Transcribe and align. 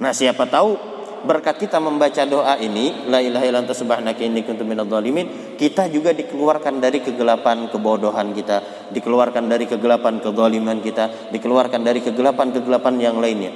Nah, 0.00 0.16
siapa 0.16 0.48
tahu 0.48 0.80
berkat 1.28 1.60
kita 1.60 1.76
membaca 1.76 2.24
doa 2.24 2.56
ini, 2.56 3.04
la 3.12 3.20
ilaha 3.20 3.44
illa 3.44 3.60
anta 3.60 3.76
subhanaka 3.76 4.24
inni 4.24 4.40
kuntu 4.48 4.64
dhalimin, 4.64 5.60
kita 5.60 5.92
juga 5.92 6.16
dikeluarkan 6.16 6.80
dari 6.80 7.04
kegelapan 7.04 7.68
kebodohan 7.68 8.32
kita, 8.32 8.88
dikeluarkan 8.96 9.44
dari 9.52 9.68
kegelapan 9.68 10.24
kezaliman 10.24 10.80
kita, 10.80 11.28
dikeluarkan 11.36 11.84
dari 11.84 12.00
kegelapan-kegelapan 12.00 12.94
yang 12.96 13.20
lainnya. 13.20 13.52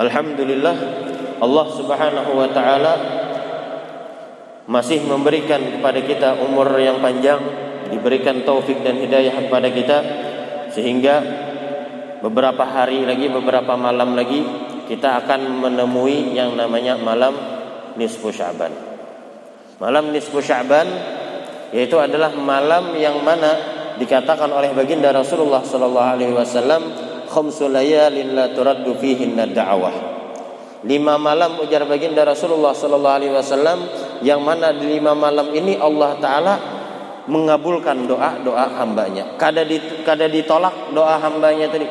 Alhamdulillah 0.00 0.76
Allah 1.44 1.66
Subhanahu 1.76 2.30
wa 2.34 2.48
taala 2.56 3.23
masih 4.64 5.04
memberikan 5.04 5.60
kepada 5.60 6.00
kita 6.00 6.28
umur 6.40 6.72
yang 6.80 7.00
panjang, 7.04 7.40
diberikan 7.92 8.44
taufik 8.48 8.80
dan 8.80 8.96
hidayah 8.96 9.36
kepada 9.44 9.68
kita 9.68 9.98
sehingga 10.72 11.20
beberapa 12.24 12.64
hari 12.64 13.04
lagi, 13.04 13.28
beberapa 13.28 13.76
malam 13.76 14.16
lagi 14.16 14.40
kita 14.88 15.24
akan 15.24 15.64
menemui 15.64 16.32
yang 16.32 16.56
namanya 16.56 16.96
malam 16.96 17.36
nisfu 18.00 18.32
Sya'ban. 18.32 18.72
Malam 19.80 20.12
nisfu 20.12 20.40
Sya'ban 20.40 20.88
yaitu 21.76 22.00
adalah 22.00 22.32
malam 22.32 22.94
yang 22.96 23.20
mana 23.20 23.74
dikatakan 24.00 24.50
oleh 24.50 24.72
baginda 24.72 25.10
Rasulullah 25.12 25.62
sallallahu 25.62 26.08
alaihi 26.18 26.34
wasallam 26.34 26.82
khamsu 27.28 27.68
layalin 27.68 28.32
la 28.32 28.50
turaddu. 28.54 28.94
Lima 30.84 31.16
malam 31.16 31.56
ujar 31.64 31.88
baginda 31.88 32.28
Rasulullah 32.28 32.76
sallallahu 32.76 33.16
alaihi 33.16 33.32
wasallam 33.32 33.78
yang 34.24 34.40
mana 34.40 34.72
di 34.72 34.96
lima 34.96 35.12
malam 35.12 35.52
ini 35.52 35.76
Allah 35.76 36.16
taala 36.16 36.54
mengabulkan 37.28 38.08
doa-doa 38.08 38.80
hambanya. 38.80 39.36
Kada 39.36 39.64
di, 39.64 39.76
kada 40.04 40.28
ditolak 40.28 40.96
doa 40.96 41.20
hambanya 41.20 41.68
tadi. 41.68 41.84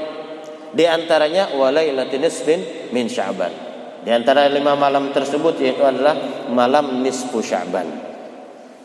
Di 0.73 0.89
antaranya 0.89 1.53
walailatin 1.53 2.25
nisfin 2.25 2.89
min 2.89 3.05
Sya'ban. 3.05 3.53
Di 4.01 4.09
antara 4.09 4.49
lima 4.49 4.73
malam 4.73 5.13
tersebut 5.13 5.61
yaitu 5.61 5.85
adalah 5.85 6.17
malam 6.49 7.05
nisfu 7.05 7.39
Sya'ban. 7.39 7.85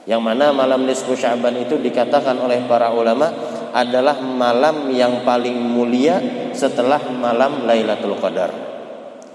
Yang 0.05 0.23
mana 0.25 0.53
malam 0.53 0.85
nisfu 0.85 1.17
Sya'ban 1.17 1.57
itu 1.65 1.81
dikatakan 1.81 2.37
oleh 2.37 2.65
para 2.69 2.93
ulama 2.93 3.33
adalah 3.73 4.21
malam 4.21 4.89
yang 4.93 5.25
paling 5.25 5.57
mulia 5.57 6.21
setelah 6.57 7.01
malam 7.13 7.69
Lailatul 7.69 8.17
Qadar. 8.17 8.69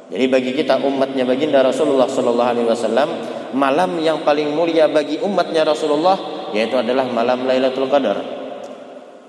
Jadi 0.09 0.25
bagi 0.29 0.51
kita 0.53 0.81
umatnya 0.81 1.25
baginda 1.25 1.65
Rasulullah 1.65 2.05
Sallallahu 2.05 2.51
Alaihi 2.53 2.67
Wasallam 2.69 3.09
malam 3.53 4.01
yang 4.01 4.25
paling 4.25 4.51
mulia 4.51 4.89
bagi 4.89 5.21
umatnya 5.21 5.63
Rasulullah 5.63 6.49
yaitu 6.53 6.77
adalah 6.77 7.07
malam 7.09 7.45
Lailatul 7.45 7.89
Qadar. 7.89 8.17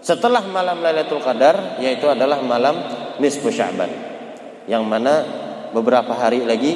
Setelah 0.04 0.44
malam 0.48 0.84
Lailatul 0.84 1.20
Qadar 1.24 1.80
yaitu 1.80 2.08
adalah 2.08 2.40
malam 2.44 2.76
nisfu 3.20 3.48
Sya'ban. 3.48 3.88
Yang 4.68 4.84
mana 4.84 5.14
beberapa 5.72 6.12
hari 6.16 6.44
lagi 6.44 6.72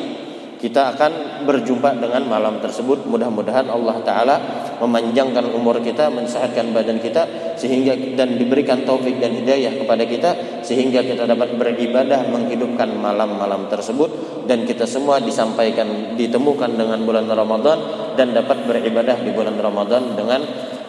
kita 0.59 0.93
akan 0.97 1.45
berjumpa 1.47 1.97
dengan 1.97 2.27
malam 2.27 2.59
tersebut. 2.59 3.07
Mudah-mudahan 3.07 3.71
Allah 3.71 3.97
Taala 4.03 4.37
memanjangkan 4.83 5.55
umur 5.55 5.79
kita, 5.81 6.11
mensehatkan 6.11 6.75
badan 6.75 6.99
kita, 6.99 7.48
sehingga 7.59 7.99
dan 8.15 8.39
diberikan 8.39 8.87
taufik 8.87 9.19
dan 9.19 9.35
hidayah 9.35 9.75
kepada 9.75 10.07
kita, 10.07 10.63
sehingga 10.63 11.03
kita 11.03 11.27
dapat 11.27 11.59
beribadah 11.59 12.31
menghidupkan 12.31 12.95
malam-malam 12.95 13.67
tersebut 13.67 14.09
dan 14.47 14.63
kita 14.63 14.87
semua 14.87 15.19
disampaikan 15.19 16.15
ditemukan 16.15 16.79
dengan 16.79 17.03
bulan 17.03 17.27
Ramadan 17.27 17.79
dan 18.15 18.31
dapat 18.31 18.63
beribadah 18.65 19.19
di 19.21 19.35
bulan 19.35 19.59
Ramadan 19.59 20.15
dengan 20.15 20.41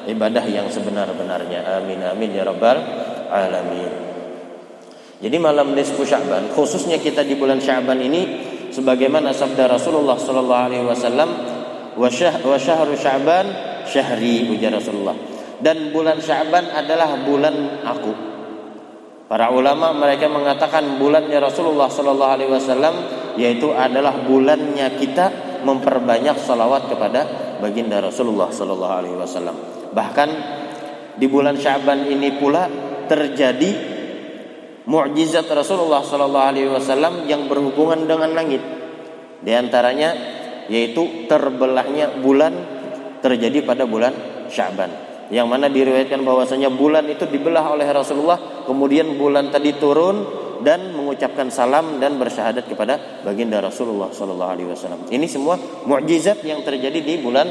ibadah 0.06 0.45
yang 0.45 0.70
sebenar-benarnya. 0.70 1.81
Amin 1.81 2.06
amin 2.06 2.30
ya 2.38 2.45
rabbal 2.45 2.78
alamin. 3.33 4.08
Jadi 5.20 5.36
malam 5.36 5.76
nisfu 5.76 6.08
Sya'ban, 6.08 6.56
khususnya 6.56 6.95
kita 6.95 7.28
di 7.28 7.36
bulan 7.36 7.60
Sya'ban 7.60 7.99
ini 7.99 8.21
sebagaimana 8.71 9.36
sabda 9.36 9.67
Rasulullah 9.67 10.15
sallallahu 10.15 10.65
alaihi 10.71 10.86
wasallam 10.88 11.30
wa 11.99 12.08
syahru 12.08 12.95
sya'ban 12.95 13.45
syahri 13.83 14.48
ujar 14.48 14.71
Rasulullah 14.71 15.29
dan 15.59 15.92
bulan 15.92 16.20
Sya'ban 16.23 16.71
adalah 16.71 17.20
bulan 17.23 17.83
aku 17.83 18.11
para 19.30 19.53
ulama 19.53 19.93
mereka 19.93 20.31
mengatakan 20.31 20.97
bulannya 20.97 21.37
Rasulullah 21.37 21.92
sallallahu 21.92 22.33
alaihi 22.33 22.52
wasallam 22.52 22.95
yaitu 23.36 23.70
adalah 23.71 24.25
bulannya 24.25 24.97
kita 24.97 25.59
memperbanyak 25.64 26.39
salawat 26.39 26.87
kepada 26.87 27.21
baginda 27.59 27.99
Rasulullah 27.99 28.49
sallallahu 28.49 28.93
alaihi 28.93 29.17
wasallam 29.20 29.55
bahkan 29.92 30.30
di 31.20 31.27
bulan 31.27 31.59
Sya'ban 31.59 32.08
ini 32.08 32.39
pula 32.39 32.65
terjadi 33.11 33.99
mukjizat 34.89 35.45
Rasulullah 35.52 35.99
Sallallahu 35.99 36.47
Alaihi 36.49 36.70
Wasallam 36.71 37.30
yang 37.30 37.45
berhubungan 37.45 38.09
dengan 38.09 38.33
langit. 38.33 38.64
Di 39.43 39.52
antaranya 39.53 40.15
yaitu 40.70 41.26
terbelahnya 41.30 42.21
bulan 42.21 42.53
terjadi 43.21 43.65
pada 43.65 43.83
bulan 43.89 44.14
Syaban. 44.47 45.08
Yang 45.30 45.48
mana 45.48 45.70
diriwayatkan 45.70 46.26
bahwasanya 46.26 46.73
bulan 46.73 47.06
itu 47.06 47.30
dibelah 47.30 47.70
oleh 47.70 47.86
Rasulullah, 47.86 48.66
kemudian 48.66 49.14
bulan 49.14 49.54
tadi 49.54 49.78
turun 49.78 50.26
dan 50.66 50.92
mengucapkan 50.92 51.48
salam 51.54 52.02
dan 52.04 52.20
bersyahadat 52.20 52.67
kepada 52.67 53.23
baginda 53.23 53.64
Rasulullah 53.64 54.12
Sallallahu 54.12 54.52
Alaihi 54.52 54.70
Wasallam. 54.73 55.08
Ini 55.08 55.28
semua 55.30 55.56
mukjizat 55.88 56.44
yang 56.44 56.66
terjadi 56.66 57.00
di 57.00 57.16
bulan 57.22 57.48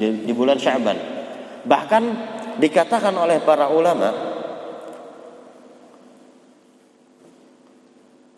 di 0.00 0.32
bulan 0.32 0.56
Syaban. 0.56 0.96
Bahkan 1.66 2.02
dikatakan 2.62 3.12
oleh 3.18 3.42
para 3.42 3.68
ulama 3.68 4.08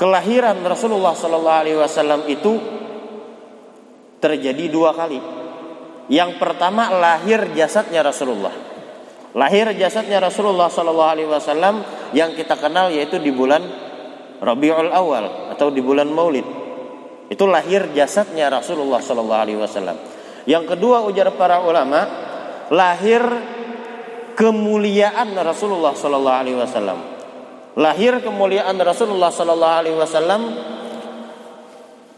kelahiran 0.01 0.57
Rasulullah 0.65 1.15
Sallallahu 1.15 1.61
Alaihi 1.61 1.79
Wasallam 1.79 2.25
itu 2.27 2.53
terjadi 4.19 4.67
dua 4.73 4.97
kali. 4.97 5.21
Yang 6.07 6.39
pertama 6.39 6.91
lahir 6.91 7.51
jasadnya 7.55 8.03
Rasulullah. 8.07 8.55
Lahir 9.37 9.69
jasadnya 9.77 10.23
Rasulullah 10.23 10.71
Wasallam 10.71 11.85
yang 12.17 12.33
kita 12.33 12.57
kenal 12.57 12.89
yaitu 12.89 13.21
di 13.21 13.35
bulan 13.35 13.61
Rabiul 14.41 14.93
Awal 14.95 15.53
atau 15.53 15.69
di 15.69 15.85
bulan 15.85 16.09
Maulid. 16.09 16.47
Itu 17.29 17.45
lahir 17.51 17.91
jasadnya 17.93 18.49
Rasulullah 18.49 19.03
Wasallam. 19.03 19.97
Yang 20.47 20.65
kedua 20.79 21.03
ujar 21.05 21.35
para 21.35 21.61
ulama 21.61 22.07
lahir 22.71 23.21
kemuliaan 24.39 25.35
Rasulullah 25.35 25.93
Wasallam 25.93 27.17
lahir 27.77 28.25
kemuliaan 28.25 28.81
Rasulullah 28.81 29.29
wasallam 29.29 30.43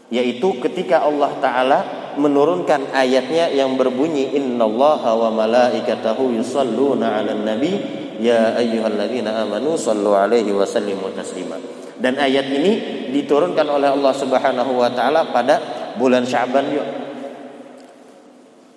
yaitu 0.07 0.55
ketika 0.63 1.03
Allah 1.03 1.35
taala 1.43 1.79
menurunkan 2.19 2.91
ayatnya 2.91 3.47
yang 3.49 3.79
berbunyi 3.79 4.35
innallaha 4.35 5.15
wa 5.15 5.31
malaikatahu 5.31 6.35
yusalluna 6.35 7.17
'alan 7.17 7.47
nabi 7.47 7.79
ya 8.19 8.59
ayyuhalladzina 8.59 9.47
amanu 9.47 9.79
sallu 9.79 10.11
alaihi 10.11 10.51
wa 10.51 10.67
sallimu 10.67 11.15
taslima. 11.15 11.55
Dan 11.95 12.19
ayat 12.19 12.51
ini 12.51 12.71
diturunkan 13.15 13.67
oleh 13.67 13.89
Allah 13.95 14.13
Subhanahu 14.13 14.75
wa 14.75 14.91
taala 14.91 15.31
pada 15.31 15.55
bulan 15.95 16.27
Sya'ban 16.27 16.65
yuk. 16.75 16.87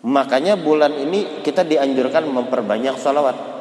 Makanya 0.02 0.58
bulan 0.58 0.94
ini 0.98 1.42
kita 1.42 1.62
dianjurkan 1.62 2.26
memperbanyak 2.26 2.98
salawat 2.98 3.52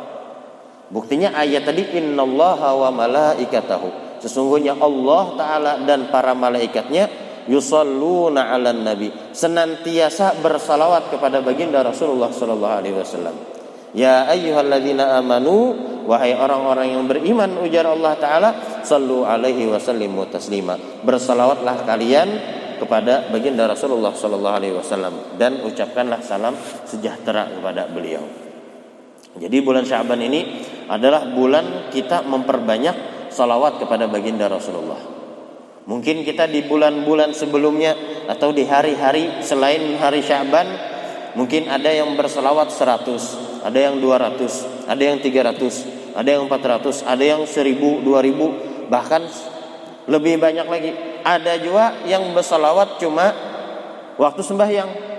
Buktinya 0.91 1.31
ayat 1.31 1.63
tadi 1.63 1.87
innallaha 1.95 2.75
wa 2.75 2.91
malaikatahu. 2.91 4.19
Sesungguhnya 4.19 4.75
Allah 4.75 5.23
taala 5.39 5.71
dan 5.87 6.11
para 6.11 6.35
malaikatnya 6.35 7.07
yusalluna 7.47 8.52
'alan 8.52 8.84
nabi. 8.85 9.09
Senantiasa 9.31 10.38
bersalawat 10.41 11.13
kepada 11.13 11.40
baginda 11.41 11.81
Rasulullah 11.81 12.29
sallallahu 12.29 12.75
alaihi 12.81 12.97
wasallam. 12.97 13.35
Ya 13.91 14.23
ayyuhalladzina 14.32 15.20
amanu 15.20 15.76
wahai 16.08 16.32
orang-orang 16.32 16.96
yang 16.96 17.03
beriman 17.05 17.59
ujar 17.59 17.84
Allah 17.91 18.16
taala 18.16 18.49
sallu 18.88 19.28
alaihi 19.28 19.67
wasallimu 19.67 20.32
taslima. 20.32 20.79
Bersalawatlah 21.03 21.84
kalian 21.84 22.29
kepada 22.79 23.29
baginda 23.29 23.70
Rasulullah 23.70 24.16
sallallahu 24.16 24.58
alaihi 24.58 24.73
wasallam 24.73 25.37
dan 25.37 25.61
ucapkanlah 25.61 26.23
salam 26.26 26.58
sejahtera 26.87 27.52
kepada 27.52 27.85
beliau. 27.91 28.26
Jadi 29.37 29.58
bulan 29.64 29.87
Syaban 29.87 30.20
ini 30.20 30.59
adalah 30.91 31.29
bulan 31.29 31.94
kita 31.94 32.26
memperbanyak 32.26 33.29
salawat 33.32 33.79
kepada 33.79 34.09
baginda 34.11 34.49
Rasulullah. 34.52 35.21
Mungkin 35.89 36.22
kita 36.22 36.45
di 36.45 36.61
bulan-bulan 36.66 37.33
sebelumnya 37.33 37.97
atau 38.29 38.53
di 38.53 38.63
hari-hari 38.66 39.41
selain 39.41 39.97
hari 39.97 40.22
Syaban 40.22 40.67
mungkin 41.33 41.66
ada 41.67 41.89
yang 41.89 42.13
bersalawat 42.13 42.69
100, 42.69 43.66
ada 43.66 43.79
yang 43.79 43.97
200, 43.97 44.87
ada 44.87 45.01
yang 45.01 45.17
300, 45.17 46.13
ada 46.13 46.29
yang 46.29 46.45
400, 46.45 47.01
ada 47.07 47.23
yang 47.23 47.41
1000, 47.49 48.05
2000, 48.05 48.93
bahkan 48.93 49.25
lebih 50.05 50.37
banyak 50.37 50.67
lagi. 50.69 50.91
Ada 51.22 51.53
juga 51.61 52.01
yang 52.09 52.34
bersalawat 52.34 52.97
cuma 52.97 53.29
waktu 54.17 54.41
sembahyang 54.41 55.11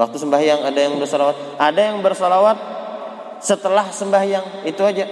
Waktu 0.00 0.16
sembahyang 0.16 0.64
ada 0.64 0.80
yang 0.80 0.96
bersalawat, 0.96 1.36
ada 1.60 1.80
yang 1.92 2.00
bersalawat 2.00 2.56
setelah 3.44 3.92
sembahyang 3.92 4.64
itu 4.64 4.80
aja. 4.80 5.04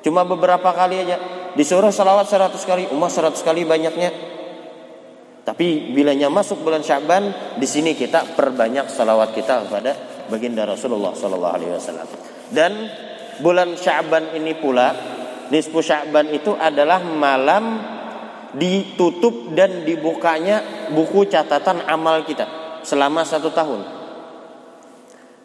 Cuma 0.00 0.24
beberapa 0.24 0.72
kali 0.72 1.04
aja. 1.04 1.16
Disuruh 1.54 1.90
salawat 1.90 2.30
100 2.30 2.56
kali, 2.62 2.84
umat 2.94 3.10
100 3.10 3.42
kali 3.42 3.66
banyaknya. 3.66 4.10
Tapi 5.40 5.90
bilanya 5.90 6.30
masuk 6.30 6.62
bulan 6.62 6.84
Syaban, 6.84 7.56
di 7.58 7.66
sini 7.66 7.96
kita 7.96 8.38
perbanyak 8.38 8.86
salawat 8.86 9.34
kita 9.34 9.66
kepada 9.66 9.92
baginda 10.30 10.62
Rasulullah 10.62 11.10
Sallallahu 11.10 11.54
Alaihi 11.58 11.72
Wasallam. 11.74 12.08
Dan 12.54 12.72
bulan 13.42 13.74
Syaban 13.74 14.30
ini 14.36 14.54
pula, 14.54 14.94
nisfu 15.50 15.82
Syaban 15.82 16.30
itu 16.30 16.54
adalah 16.54 17.02
malam 17.02 17.82
ditutup 18.54 19.50
dan 19.54 19.82
dibukanya 19.82 20.90
buku 20.94 21.26
catatan 21.26 21.82
amal 21.86 22.22
kita 22.22 22.46
selama 22.86 23.26
satu 23.26 23.50
tahun. 23.50 23.80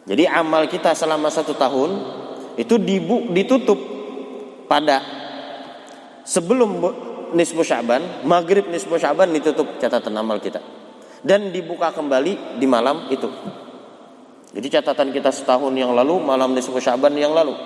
Jadi 0.06 0.22
amal 0.30 0.70
kita 0.70 0.94
selama 0.94 1.34
satu 1.34 1.58
tahun 1.58 1.90
itu 2.54 2.78
ditutup 3.34 3.95
pada 4.66 5.02
sebelum 6.26 6.82
nisfu 7.34 7.62
Syaban, 7.62 8.26
maghrib 8.26 8.66
nisfu 8.70 8.94
Syaban 8.98 9.32
ditutup 9.34 9.78
catatan 9.78 10.14
amal 10.18 10.38
kita 10.38 10.62
dan 11.22 11.50
dibuka 11.50 11.90
kembali 11.90 12.58
di 12.60 12.66
malam 12.68 13.10
itu. 13.10 13.26
Jadi 14.56 14.66
catatan 14.72 15.10
kita 15.10 15.34
setahun 15.34 15.72
yang 15.74 15.92
lalu, 15.92 16.22
malam 16.22 16.54
nisfu 16.54 16.78
Syaban 16.78 17.14
yang 17.18 17.34
lalu 17.34 17.56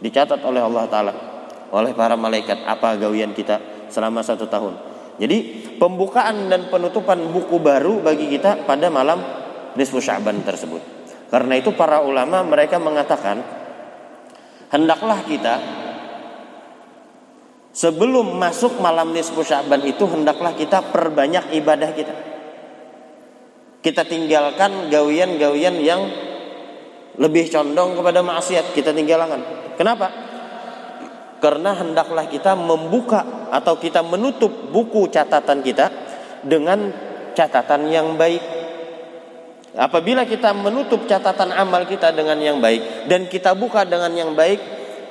dicatat 0.00 0.40
oleh 0.44 0.60
Allah 0.60 0.84
Taala, 0.86 1.14
oleh 1.72 1.92
para 1.96 2.14
malaikat 2.14 2.62
apa 2.68 3.00
gawian 3.00 3.32
kita 3.32 3.88
selama 3.88 4.20
satu 4.20 4.46
tahun. 4.46 4.74
Jadi 5.16 5.38
pembukaan 5.80 6.52
dan 6.52 6.68
penutupan 6.68 7.16
buku 7.32 7.56
baru 7.56 8.04
bagi 8.04 8.28
kita 8.28 8.68
pada 8.68 8.92
malam 8.92 9.16
nisfu 9.72 10.00
Sya'ban 10.00 10.44
tersebut. 10.44 10.80
Karena 11.32 11.56
itu 11.56 11.72
para 11.72 12.04
ulama 12.04 12.44
mereka 12.44 12.76
mengatakan 12.76 13.40
hendaklah 14.68 15.24
kita 15.24 15.54
sebelum 17.76 18.40
masuk 18.40 18.80
malam 18.80 19.12
nisfu 19.12 19.44
Sya'ban 19.44 19.84
itu 19.84 20.08
hendaklah 20.08 20.56
kita 20.56 20.80
perbanyak 20.88 21.52
ibadah 21.60 21.90
kita. 21.92 22.14
Kita 23.84 24.02
tinggalkan 24.08 24.88
gawian-gawian 24.88 25.76
yang 25.84 26.00
lebih 27.20 27.52
condong 27.52 27.94
kepada 27.94 28.24
maksiat, 28.24 28.72
kita 28.72 28.96
tinggalkan. 28.96 29.44
Kenapa? 29.76 30.08
Karena 31.36 31.76
hendaklah 31.76 32.26
kita 32.26 32.56
membuka 32.56 33.52
atau 33.52 33.76
kita 33.76 34.00
menutup 34.00 34.72
buku 34.72 35.12
catatan 35.12 35.60
kita 35.60 35.86
dengan 36.42 36.90
catatan 37.36 37.92
yang 37.92 38.16
baik. 38.16 38.40
Apabila 39.76 40.24
kita 40.24 40.56
menutup 40.56 41.04
catatan 41.04 41.52
amal 41.52 41.84
kita 41.84 42.08
dengan 42.16 42.40
yang 42.40 42.58
baik 42.64 43.06
dan 43.12 43.28
kita 43.28 43.52
buka 43.52 43.84
dengan 43.84 44.08
yang 44.16 44.32
baik, 44.32 44.56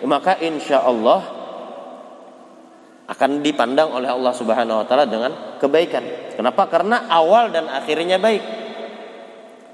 maka 0.10 0.42
insya 0.42 0.82
Allah 0.82 1.35
akan 3.06 3.46
dipandang 3.46 3.94
oleh 3.94 4.10
Allah 4.10 4.34
Subhanahu 4.34 4.82
Wa 4.82 4.86
Taala 4.90 5.06
dengan 5.06 5.58
kebaikan. 5.62 6.34
Kenapa? 6.36 6.66
Karena 6.68 7.06
awal 7.10 7.54
dan 7.54 7.70
akhirnya 7.70 8.18
baik. 8.18 8.44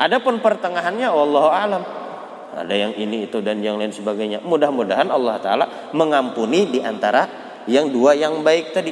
Adapun 0.02 0.42
pertengahannya, 0.42 1.08
Allah 1.08 1.46
alam 1.54 1.84
ada 2.52 2.76
yang 2.76 2.92
ini 3.00 3.32
itu 3.32 3.40
dan 3.40 3.64
yang 3.64 3.80
lain 3.80 3.96
sebagainya. 3.96 4.44
Mudah-mudahan 4.44 5.08
Allah 5.08 5.40
taala 5.40 5.66
mengampuni 5.96 6.68
di 6.68 6.80
antara 6.84 7.24
yang 7.64 7.88
dua 7.88 8.12
yang 8.12 8.44
baik 8.44 8.76
tadi. 8.76 8.92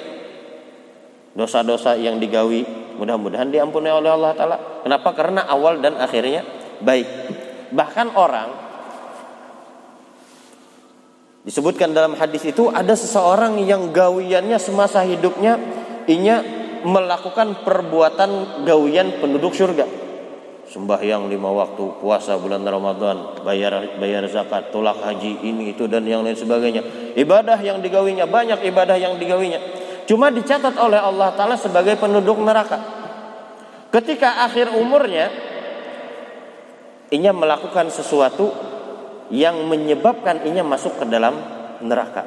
Dosa-dosa 1.36 2.00
yang 2.00 2.18
digawi 2.24 2.64
mudah-mudahan 2.96 3.52
diampuni 3.52 3.92
oleh 3.92 4.08
Allah 4.08 4.32
taala. 4.32 4.58
Kenapa? 4.88 5.12
Karena 5.12 5.44
awal 5.44 5.84
dan 5.84 6.00
akhirnya 6.00 6.48
baik. 6.80 7.08
Bahkan 7.76 8.16
orang 8.16 8.69
disebutkan 11.50 11.98
dalam 11.98 12.14
hadis 12.14 12.46
itu 12.46 12.70
ada 12.70 12.94
seseorang 12.94 13.58
yang 13.66 13.90
gawiannya 13.90 14.62
semasa 14.62 15.02
hidupnya 15.02 15.58
inya 16.06 16.46
melakukan 16.86 17.66
perbuatan 17.66 18.62
gawian 18.70 19.18
penduduk 19.18 19.58
surga 19.58 20.10
sembahyang 20.70 21.26
lima 21.26 21.50
waktu, 21.50 21.98
puasa 21.98 22.38
bulan 22.38 22.62
Ramadan, 22.62 23.42
bayar 23.42 23.98
bayar 23.98 24.22
zakat, 24.30 24.70
tolak 24.70 25.02
haji 25.02 25.42
ini 25.42 25.74
itu 25.74 25.90
dan 25.90 26.06
yang 26.06 26.22
lain 26.22 26.38
sebagainya. 26.38 26.86
Ibadah 27.18 27.58
yang 27.58 27.82
digawinya 27.82 28.30
banyak 28.30 28.62
ibadah 28.70 28.94
yang 28.94 29.18
digawinya. 29.18 29.58
Cuma 30.06 30.30
dicatat 30.30 30.78
oleh 30.78 31.02
Allah 31.02 31.34
taala 31.34 31.58
sebagai 31.58 31.98
penduduk 31.98 32.38
neraka. 32.46 32.78
Ketika 33.90 34.46
akhir 34.46 34.70
umurnya 34.78 35.34
inya 37.10 37.34
melakukan 37.34 37.90
sesuatu 37.90 38.54
yang 39.30 39.66
menyebabkan 39.70 40.46
inya 40.46 40.66
masuk 40.66 41.02
ke 41.02 41.06
dalam 41.06 41.38
neraka. 41.86 42.26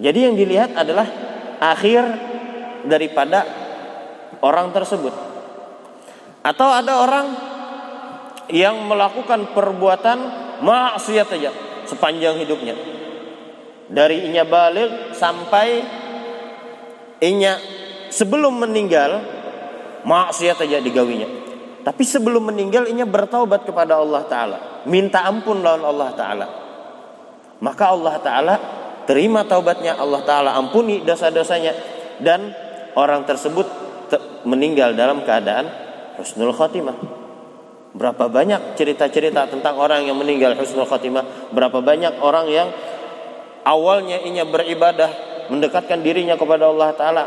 Jadi 0.00 0.18
yang 0.30 0.34
dilihat 0.38 0.72
adalah 0.72 1.06
akhir 1.60 2.02
daripada 2.88 3.44
orang 4.40 4.72
tersebut. 4.72 5.12
Atau 6.40 6.68
ada 6.72 7.04
orang 7.04 7.26
yang 8.48 8.80
melakukan 8.88 9.52
perbuatan 9.52 10.18
maksiat 10.64 11.26
saja 11.28 11.50
sepanjang 11.84 12.40
hidupnya. 12.40 12.74
Dari 13.90 14.30
inya 14.30 14.46
balik 14.46 15.12
sampai 15.18 15.82
inya 17.20 17.58
sebelum 18.08 18.62
meninggal 18.62 19.20
maksiat 20.06 20.64
saja 20.64 20.78
digawinya. 20.80 21.28
Tapi 21.80 22.04
sebelum 22.04 22.52
meninggal 22.52 22.88
inya 22.88 23.04
bertaubat 23.08 23.64
kepada 23.64 23.98
Allah 24.00 24.22
taala, 24.28 24.58
minta 24.88 25.26
ampun 25.26 25.60
lawan 25.60 25.84
Allah 25.84 26.10
taala. 26.16 26.46
Maka 27.60 27.84
Allah 27.92 28.14
taala 28.24 28.54
terima 29.04 29.44
taubatnya, 29.44 29.98
Allah 29.98 30.22
taala 30.24 30.50
ampuni 30.56 31.04
dosa-dosanya 31.04 31.76
dan 32.22 32.54
orang 32.96 33.28
tersebut 33.28 33.66
meninggal 34.48 34.96
dalam 34.96 35.22
keadaan 35.26 35.68
husnul 36.16 36.54
khotimah. 36.56 36.96
Berapa 37.90 38.30
banyak 38.30 38.78
cerita-cerita 38.78 39.50
tentang 39.50 39.76
orang 39.76 40.06
yang 40.06 40.16
meninggal 40.16 40.54
husnul 40.54 40.86
khotimah, 40.86 41.50
berapa 41.50 41.82
banyak 41.82 42.22
orang 42.22 42.46
yang 42.48 42.68
awalnya 43.66 44.22
inya 44.22 44.46
beribadah, 44.46 45.10
mendekatkan 45.50 46.00
dirinya 46.00 46.38
kepada 46.38 46.70
Allah 46.70 46.90
taala, 46.94 47.24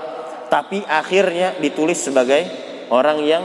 tapi 0.48 0.82
akhirnya 0.88 1.60
ditulis 1.60 2.00
sebagai 2.00 2.48
orang 2.90 3.22
yang 3.22 3.44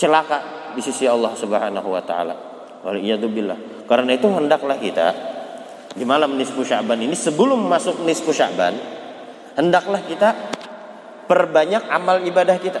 celaka 0.00 0.72
di 0.72 0.80
sisi 0.80 1.04
Allah 1.04 1.36
Subhanahu 1.36 1.88
wa 1.92 2.02
taala. 2.02 2.49
Waliyadzubillah. 2.80 3.84
Karena 3.84 4.16
itu 4.16 4.26
hendaklah 4.30 4.78
kita 4.78 5.08
di 5.90 6.06
malam 6.06 6.38
nisfu 6.38 6.62
Sya'ban 6.62 7.02
ini 7.02 7.18
sebelum 7.18 7.58
masuk 7.66 8.06
nisfu 8.06 8.30
Sya'ban 8.30 8.78
hendaklah 9.58 10.00
kita 10.06 10.32
perbanyak 11.26 11.86
amal 11.90 12.22
ibadah 12.22 12.56
kita. 12.56 12.80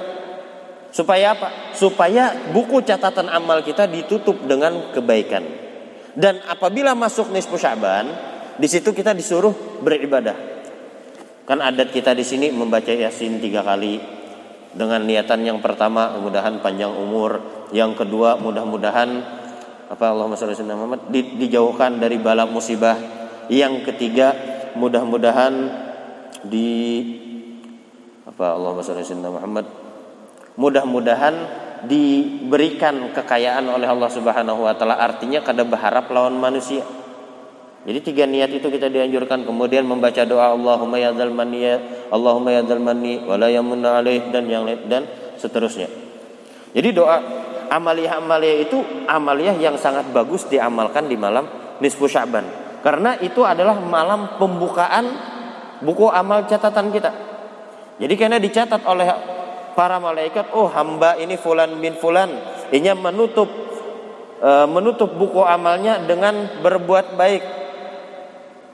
Supaya 0.90 1.38
apa? 1.38 1.74
Supaya 1.74 2.50
buku 2.50 2.82
catatan 2.82 3.30
amal 3.30 3.62
kita 3.62 3.86
ditutup 3.86 4.42
dengan 4.46 4.90
kebaikan. 4.90 5.42
Dan 6.14 6.42
apabila 6.50 6.98
masuk 6.98 7.30
nisfu 7.30 7.54
Sya'ban, 7.54 8.10
di 8.58 8.66
situ 8.66 8.90
kita 8.90 9.14
disuruh 9.14 9.82
beribadah. 9.82 10.34
Kan 11.46 11.62
adat 11.62 11.94
kita 11.94 12.14
di 12.14 12.26
sini 12.26 12.50
membaca 12.50 12.90
Yasin 12.90 13.38
tiga 13.38 13.62
kali 13.62 13.98
dengan 14.70 15.02
niatan 15.02 15.42
yang 15.42 15.58
pertama 15.58 16.14
mudahan 16.18 16.62
panjang 16.62 16.90
umur, 16.94 17.42
yang 17.74 17.94
kedua 17.94 18.38
mudah-mudahan 18.38 19.39
apa 19.90 20.04
Allahumma 20.14 20.38
sholli 20.38 20.54
Muhammad? 20.62 21.10
Di, 21.10 21.34
dijauhkan 21.34 21.98
dari 21.98 22.22
bala 22.22 22.46
musibah, 22.46 22.94
yang 23.50 23.82
ketiga. 23.82 24.48
Mudah-mudahan 24.70 25.52
di 26.46 26.70
apa 28.22 28.54
Allahumma 28.54 28.86
sholli 28.86 29.02
Muhammad? 29.18 29.66
Mudah-mudahan 30.54 31.34
diberikan 31.90 33.10
kekayaan 33.10 33.66
oleh 33.66 33.90
Allah 33.90 34.10
Subhanahu 34.14 34.62
wa 34.62 34.78
taala. 34.78 34.94
Artinya 34.94 35.42
kada 35.42 35.66
berharap 35.66 36.06
lawan 36.14 36.38
manusia. 36.38 36.86
Jadi 37.80 37.98
tiga 38.04 38.30
niat 38.30 38.54
itu 38.54 38.70
kita 38.70 38.86
dianjurkan. 38.92 39.42
Kemudian 39.42 39.90
membaca 39.90 40.22
doa 40.22 40.54
Allahumma 40.54 41.02
ya 41.02 41.10
dzal 41.10 41.34
ya 41.58 42.06
Allahumma 42.14 42.54
ya 42.54 42.62
dzal 42.62 42.78
manni 42.78 43.26
wa 43.26 43.34
la 43.34 43.50
yamunna 43.50 43.98
alaih 43.98 44.30
dan 44.30 44.46
yang 44.46 44.62
lain 44.62 44.86
dan 44.86 45.02
seterusnya. 45.34 45.90
Jadi 46.70 46.88
doa 46.94 47.18
amaliyah-amaliyah 47.70 48.56
itu 48.66 48.78
amaliyah 49.06 49.56
yang 49.56 49.78
sangat 49.78 50.10
bagus 50.10 50.50
diamalkan 50.50 51.06
di 51.06 51.14
malam 51.14 51.46
nisfu 51.78 52.10
Sya'ban. 52.10 52.44
Karena 52.82 53.14
itu 53.22 53.46
adalah 53.46 53.78
malam 53.78 54.36
pembukaan 54.36 55.06
buku 55.80 56.10
amal 56.10 56.44
catatan 56.50 56.90
kita. 56.90 57.12
Jadi 58.00 58.14
karena 58.16 58.40
dicatat 58.40 58.82
oleh 58.88 59.06
para 59.76 60.00
malaikat, 60.00 60.50
oh 60.56 60.66
hamba 60.72 61.16
ini 61.20 61.36
fulan 61.36 61.76
bin 61.78 61.94
fulan, 62.00 62.32
ini 62.72 62.88
menutup 62.96 63.48
e, 64.40 64.50
menutup 64.64 65.12
buku 65.12 65.44
amalnya 65.44 66.00
dengan 66.08 66.64
berbuat 66.64 67.20
baik, 67.20 67.42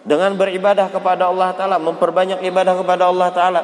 dengan 0.07 0.39
beribadah 0.39 0.87
kepada 0.95 1.27
Allah 1.27 1.51
Taala, 1.59 1.83
memperbanyak 1.83 2.47
ibadah 2.47 2.79
kepada 2.79 3.11
Allah 3.11 3.29
Taala, 3.35 3.63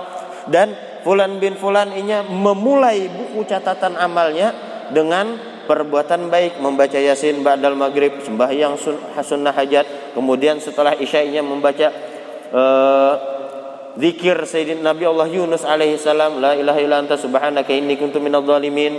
dan 0.50 0.74
fulan 1.06 1.38
bin 1.38 1.54
fulan 1.54 1.94
ini 1.94 2.26
memulai 2.26 3.06
buku 3.06 3.46
catatan 3.46 3.94
amalnya 3.94 4.71
dengan 4.92 5.40
perbuatan 5.66 6.28
baik 6.28 6.60
membaca 6.60 7.00
yasin 7.00 7.40
ba'dal 7.40 7.74
maghrib 7.74 8.20
sembahyang 8.20 8.76
sunnah 9.24 9.56
hajat 9.56 10.12
kemudian 10.12 10.60
setelah 10.60 10.92
isya-nya 10.94 11.40
membaca 11.40 11.88
uh, 12.52 13.14
zikir 13.96 14.44
Sayyidina 14.44 14.92
Nabi 14.92 15.06
Allah 15.08 15.28
Yunus 15.28 15.64
alaihi 15.64 15.98
salam 16.00 16.40
la 16.40 16.54
ilaha 16.56 16.80
illa 16.80 16.98
anta 17.00 17.16
subhanaka 17.18 17.72
inni 17.72 17.96
kuntu 18.00 18.20
minadh 18.20 18.46
dhalimin. 18.46 18.94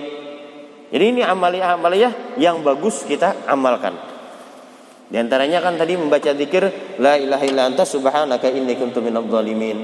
Jadi 0.94 1.06
ini 1.10 1.24
amaliyah-amaliyah 1.26 2.38
yang 2.38 2.62
bagus 2.62 3.02
kita 3.10 3.34
amalkan. 3.50 3.98
Di 5.10 5.18
antaranya 5.18 5.58
kan 5.62 5.78
tadi 5.78 5.98
membaca 5.98 6.34
zikir 6.38 6.96
la 7.02 7.18
ilaha 7.18 7.46
illa 7.46 7.66
anta 7.66 7.86
subhanaka 7.86 8.50
inni 8.54 8.76
kuntu 8.78 9.02
minadh 9.02 9.26
dhalimin. 9.26 9.78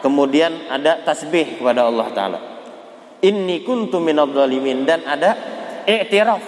Kemudian 0.00 0.70
ada 0.70 1.02
tasbih 1.02 1.60
kepada 1.60 1.88
Allah 1.88 2.08
taala. 2.14 2.38
Inni 3.24 3.64
kuntu 3.66 3.98
minadh 3.98 4.32
dan 4.86 5.00
ada 5.04 5.30
i'tiraf. 5.84 6.42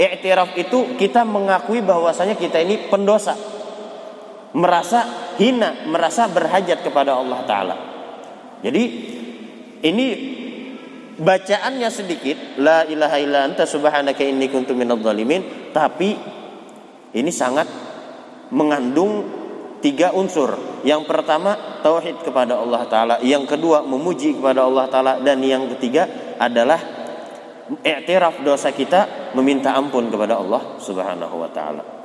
I'tiraf 0.00 0.56
itu 0.56 0.96
kita 0.96 1.28
mengakui 1.28 1.84
bahwasanya 1.84 2.38
kita 2.40 2.62
ini 2.62 2.88
pendosa 2.88 3.59
merasa 4.54 5.32
hina, 5.38 5.86
merasa 5.86 6.26
berhajat 6.26 6.82
kepada 6.82 7.14
Allah 7.14 7.40
taala. 7.46 7.76
Jadi 8.60 8.82
ini 9.86 10.06
bacaannya 11.20 11.88
sedikit 11.92 12.36
la 12.60 12.84
ilaha 12.88 13.16
illa 13.20 13.44
anta 13.46 13.64
subhanaka 13.68 14.24
inni 14.24 14.48
kuntu 14.48 14.72
minadh 14.72 15.00
dhalimin 15.00 15.72
tapi 15.72 16.16
ini 17.12 17.30
sangat 17.32 17.66
mengandung 18.50 19.26
tiga 19.80 20.12
unsur. 20.12 20.82
Yang 20.84 21.08
pertama 21.08 21.80
tauhid 21.84 22.24
kepada 22.24 22.56
Allah 22.56 22.82
taala, 22.88 23.14
yang 23.20 23.44
kedua 23.44 23.84
memuji 23.84 24.36
kepada 24.36 24.64
Allah 24.64 24.88
taala 24.88 25.12
dan 25.20 25.40
yang 25.44 25.68
ketiga 25.76 26.34
adalah 26.40 26.80
i'tiraf 27.84 28.42
dosa 28.42 28.74
kita, 28.74 29.32
meminta 29.36 29.76
ampun 29.76 30.10
kepada 30.10 30.40
Allah 30.40 30.80
Subhanahu 30.80 31.36
wa 31.36 31.50
taala. 31.52 31.99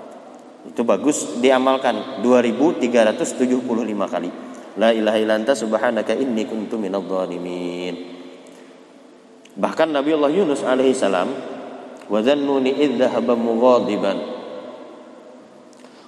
Itu 0.66 0.82
bagus 0.82 1.38
diamalkan 1.38 2.26
2375 2.26 3.62
kali. 4.10 4.30
La 4.76 4.92
ilaha 4.92 5.18
illa 5.22 5.40
anta 5.40 5.56
subhanaka 5.56 6.12
inni 6.18 6.44
kuntu 6.50 6.76
minadh 6.76 7.06
dhalimin. 7.06 7.96
Bahkan 9.56 9.96
Nabi 9.96 10.12
Allah 10.12 10.32
Yunus 10.36 10.68
alaihi 10.68 10.92
salam 10.92 11.32
wa 12.12 12.20
dhannuni 12.20 12.76
idh 12.76 13.00
dhahaba 13.00 13.40
mughadiban. 13.40 14.20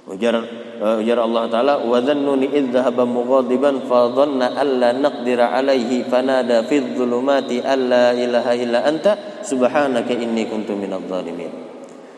Ujar 0.07 0.35
uh, 0.83 0.99
ujar 0.99 1.19
Allah 1.19 1.43
taala 1.47 1.73
wa 1.79 1.99
dhannuni 2.03 2.51
idh 2.51 2.75
mughadiban 3.07 3.87
fa 3.87 4.11
dhanna 4.11 4.51
alla 4.51 4.91
naqdira 4.91 5.55
alaihi 5.55 6.03
fanada 6.11 6.67
fi 6.67 6.83
dhulumati 6.83 7.63
alla 7.63 8.11
ilaha 8.11 8.51
illa 8.51 8.83
anta 8.83 9.43
subhanaka 9.47 10.11
inni 10.11 10.43
kuntu 10.43 10.75
minadh 10.75 11.07
dhalimin. 11.07 11.66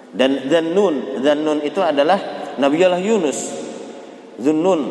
Dan 0.09 0.49
Zannun, 0.49 1.21
Zannun 1.21 1.61
itu 1.61 1.79
adalah 1.85 2.17
Nabiullah 2.57 3.01
Yunus. 3.01 3.39
Zunnun 4.39 4.81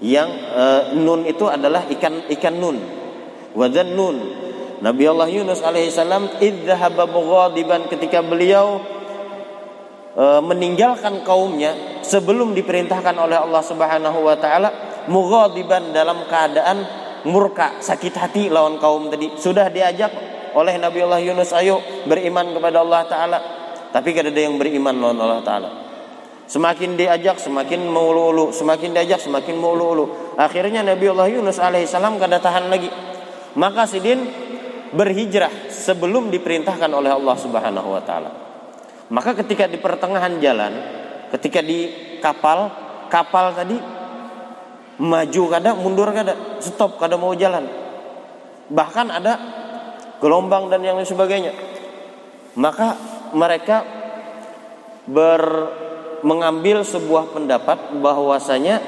yang 0.00 0.28
uh, 0.52 0.96
nun 0.96 1.28
itu 1.28 1.44
adalah 1.48 1.84
ikan 1.90 2.30
ikan 2.38 2.54
nun. 2.56 2.78
Wa 3.52 3.66
Zannun. 3.68 4.16
Nabiullah 4.80 5.28
Yunus 5.28 5.60
alaihissalam 5.60 6.40
idzahaba 6.40 7.04
mughadiban 7.04 7.84
ketika 7.92 8.24
beliau 8.24 8.80
uh, 10.16 10.40
meninggalkan 10.40 11.20
kaumnya 11.20 12.00
sebelum 12.00 12.56
diperintahkan 12.56 13.12
oleh 13.12 13.36
Allah 13.36 13.60
Subhanahu 13.60 14.24
wa 14.24 14.36
taala 14.40 14.72
mughadiban 15.04 15.92
dalam 15.92 16.24
keadaan 16.24 16.80
murka, 17.28 17.76
sakit 17.84 18.14
hati 18.16 18.48
lawan 18.48 18.80
kaum 18.80 19.12
tadi. 19.12 19.36
Sudah 19.36 19.68
diajak 19.68 20.08
oleh 20.56 20.80
Nabiullah 20.80 21.20
Yunus 21.20 21.52
ayo 21.52 21.84
beriman 22.08 22.56
kepada 22.56 22.80
Allah 22.80 23.02
taala 23.04 23.38
tapi 23.90 24.14
kada 24.14 24.30
ada 24.30 24.40
yang 24.40 24.54
beriman 24.56 24.94
lawan 24.94 25.18
Allah 25.18 25.42
Ta'ala. 25.42 25.70
Semakin 26.50 26.98
diajak 26.98 27.38
semakin 27.38 27.86
mulu-ulu, 27.86 28.50
semakin 28.50 28.90
diajak 28.90 29.22
semakin 29.22 29.54
mulu-ulu. 29.54 30.34
Akhirnya 30.34 30.82
Nabi 30.82 31.06
Allah 31.06 31.30
Yunus 31.30 31.62
alaihissalam 31.62 32.18
kada 32.18 32.42
tahan 32.42 32.66
lagi. 32.66 32.90
Maka 33.54 33.86
Sidin 33.86 34.26
berhijrah 34.90 35.70
sebelum 35.70 36.30
diperintahkan 36.34 36.90
oleh 36.90 37.14
Allah 37.14 37.36
Subhanahu 37.38 37.94
wa 37.94 38.02
taala. 38.02 38.30
Maka 39.10 39.38
ketika 39.42 39.70
di 39.70 39.78
pertengahan 39.78 40.42
jalan, 40.42 40.72
ketika 41.34 41.62
di 41.62 41.90
kapal, 42.18 42.70
kapal 43.10 43.54
tadi 43.54 43.78
maju 44.98 45.42
kada, 45.50 45.70
mundur 45.78 46.10
kada, 46.10 46.34
stop 46.62 46.98
kada 46.98 47.14
mau 47.14 47.34
jalan. 47.34 47.66
Bahkan 48.70 49.06
ada 49.10 49.32
gelombang 50.18 50.70
dan 50.70 50.82
yang 50.82 50.98
lain 50.98 51.06
sebagainya. 51.06 51.54
Maka 52.58 52.94
mereka 53.34 53.84
ber 55.06 55.42
mengambil 56.20 56.84
sebuah 56.84 57.32
pendapat 57.32 57.96
bahwasanya 58.00 58.80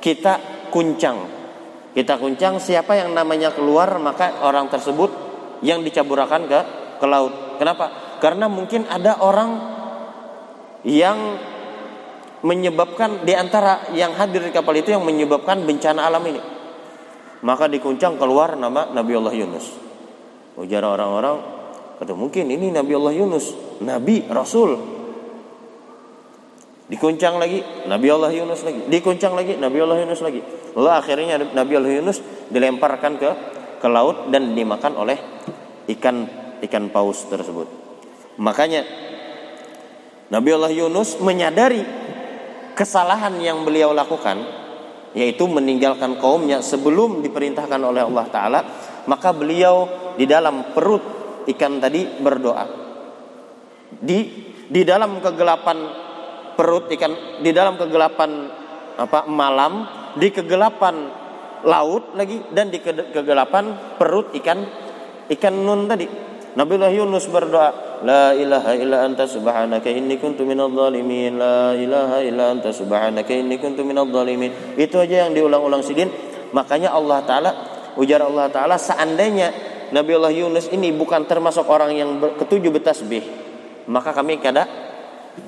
kita 0.00 0.40
kuncang. 0.72 1.28
Kita 1.92 2.16
kuncang 2.16 2.56
siapa 2.56 2.96
yang 2.96 3.12
namanya 3.12 3.52
keluar 3.52 4.00
maka 4.00 4.40
orang 4.40 4.72
tersebut 4.72 5.12
yang 5.60 5.84
dicaburakan 5.84 6.48
ke 6.48 6.60
ke 6.96 7.06
laut. 7.06 7.60
Kenapa? 7.60 8.16
Karena 8.18 8.48
mungkin 8.48 8.88
ada 8.88 9.20
orang 9.20 9.50
yang 10.82 11.36
menyebabkan 12.42 13.22
di 13.22 13.36
antara 13.36 13.92
yang 13.94 14.16
hadir 14.18 14.42
di 14.42 14.50
kapal 14.50 14.74
itu 14.74 14.90
yang 14.90 15.04
menyebabkan 15.06 15.62
bencana 15.62 16.08
alam 16.08 16.24
ini. 16.26 16.42
Maka 17.42 17.66
dikuncang 17.66 18.18
keluar 18.18 18.54
nama 18.54 18.90
Nabi 18.90 19.12
Allah 19.18 19.34
Yunus. 19.34 19.66
Ujar 20.58 20.84
orang-orang, 20.86 21.51
Kata 22.02 22.18
mungkin 22.18 22.50
ini 22.50 22.74
Nabi 22.74 22.98
Allah 22.98 23.14
Yunus, 23.14 23.78
Nabi 23.78 24.26
Rasul. 24.26 24.74
Dikuncang 26.90 27.38
lagi 27.38 27.62
Nabi 27.86 28.10
Allah 28.10 28.34
Yunus 28.34 28.66
lagi, 28.66 28.90
dikuncang 28.90 29.38
lagi 29.38 29.54
Nabi 29.54 29.78
Allah 29.78 30.02
Yunus 30.02 30.18
lagi. 30.18 30.42
Lalu 30.74 30.90
akhirnya 30.90 31.38
Nabi 31.54 31.72
Allah 31.78 31.94
Yunus 32.02 32.18
dilemparkan 32.50 33.22
ke 33.22 33.30
ke 33.78 33.86
laut 33.86 34.34
dan 34.34 34.50
dimakan 34.50 34.98
oleh 34.98 35.14
ikan 35.94 36.26
ikan 36.66 36.90
paus 36.90 37.22
tersebut. 37.30 37.70
Makanya 38.42 38.82
Nabi 40.34 40.50
Allah 40.58 40.74
Yunus 40.74 41.22
menyadari 41.22 41.86
kesalahan 42.74 43.38
yang 43.38 43.62
beliau 43.62 43.94
lakukan 43.94 44.42
yaitu 45.14 45.46
meninggalkan 45.46 46.18
kaumnya 46.18 46.66
sebelum 46.66 47.22
diperintahkan 47.22 47.78
oleh 47.78 48.02
Allah 48.02 48.26
taala 48.26 48.60
maka 49.06 49.30
beliau 49.30 49.86
di 50.18 50.26
dalam 50.26 50.74
perut 50.74 51.21
ikan 51.48 51.82
tadi 51.82 52.06
berdoa. 52.20 52.64
Di 53.92 54.18
di 54.72 54.82
dalam 54.88 55.20
kegelapan 55.20 55.78
perut 56.56 56.88
ikan, 56.92 57.42
di 57.44 57.50
dalam 57.52 57.76
kegelapan 57.76 58.30
apa 58.96 59.24
malam, 59.28 59.84
di 60.16 60.28
kegelapan 60.32 60.96
laut 61.62 62.16
lagi 62.18 62.42
dan 62.50 62.68
di 62.68 62.82
kegelapan 62.84 63.96
perut 63.96 64.34
ikan 64.36 64.58
ikan 65.28 65.54
nun 65.54 65.86
tadi. 65.86 66.06
Nabiullah 66.52 66.92
Yunus 66.92 67.32
berdoa, 67.32 67.92
La 68.04 68.36
ilaha 68.36 68.76
illa 68.76 69.08
anta 69.08 69.24
subhanaka 69.24 69.88
inni 69.88 70.20
kuntu 70.20 70.44
minadh 70.44 70.74
dhalimin. 70.74 71.40
La 71.40 71.72
ilaha 71.72 72.20
illa 72.20 72.52
anta 72.52 72.74
subhanaka 72.74 73.32
inni 73.32 73.56
kuntu 73.56 73.86
minadh 73.86 74.12
dhalimin. 74.12 74.76
Itu 74.76 75.00
aja 75.00 75.24
yang 75.24 75.32
diulang-ulang 75.32 75.80
sidin. 75.80 76.12
Makanya 76.52 76.92
Allah 76.92 77.24
Ta'ala, 77.24 77.50
ujar 77.96 78.20
Allah 78.20 78.52
Ta'ala, 78.52 78.76
seandainya 78.76 79.71
Nabiullah 79.92 80.32
Yunus 80.32 80.72
ini 80.72 80.88
bukan 80.88 81.28
termasuk 81.28 81.68
orang 81.68 81.92
yang 81.92 82.16
ketujuh 82.16 82.72
bertasbih, 82.72 83.20
maka 83.92 84.16
kami 84.16 84.40
kada 84.40 84.64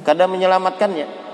kada 0.04 0.28
menyelamatkannya. 0.28 1.24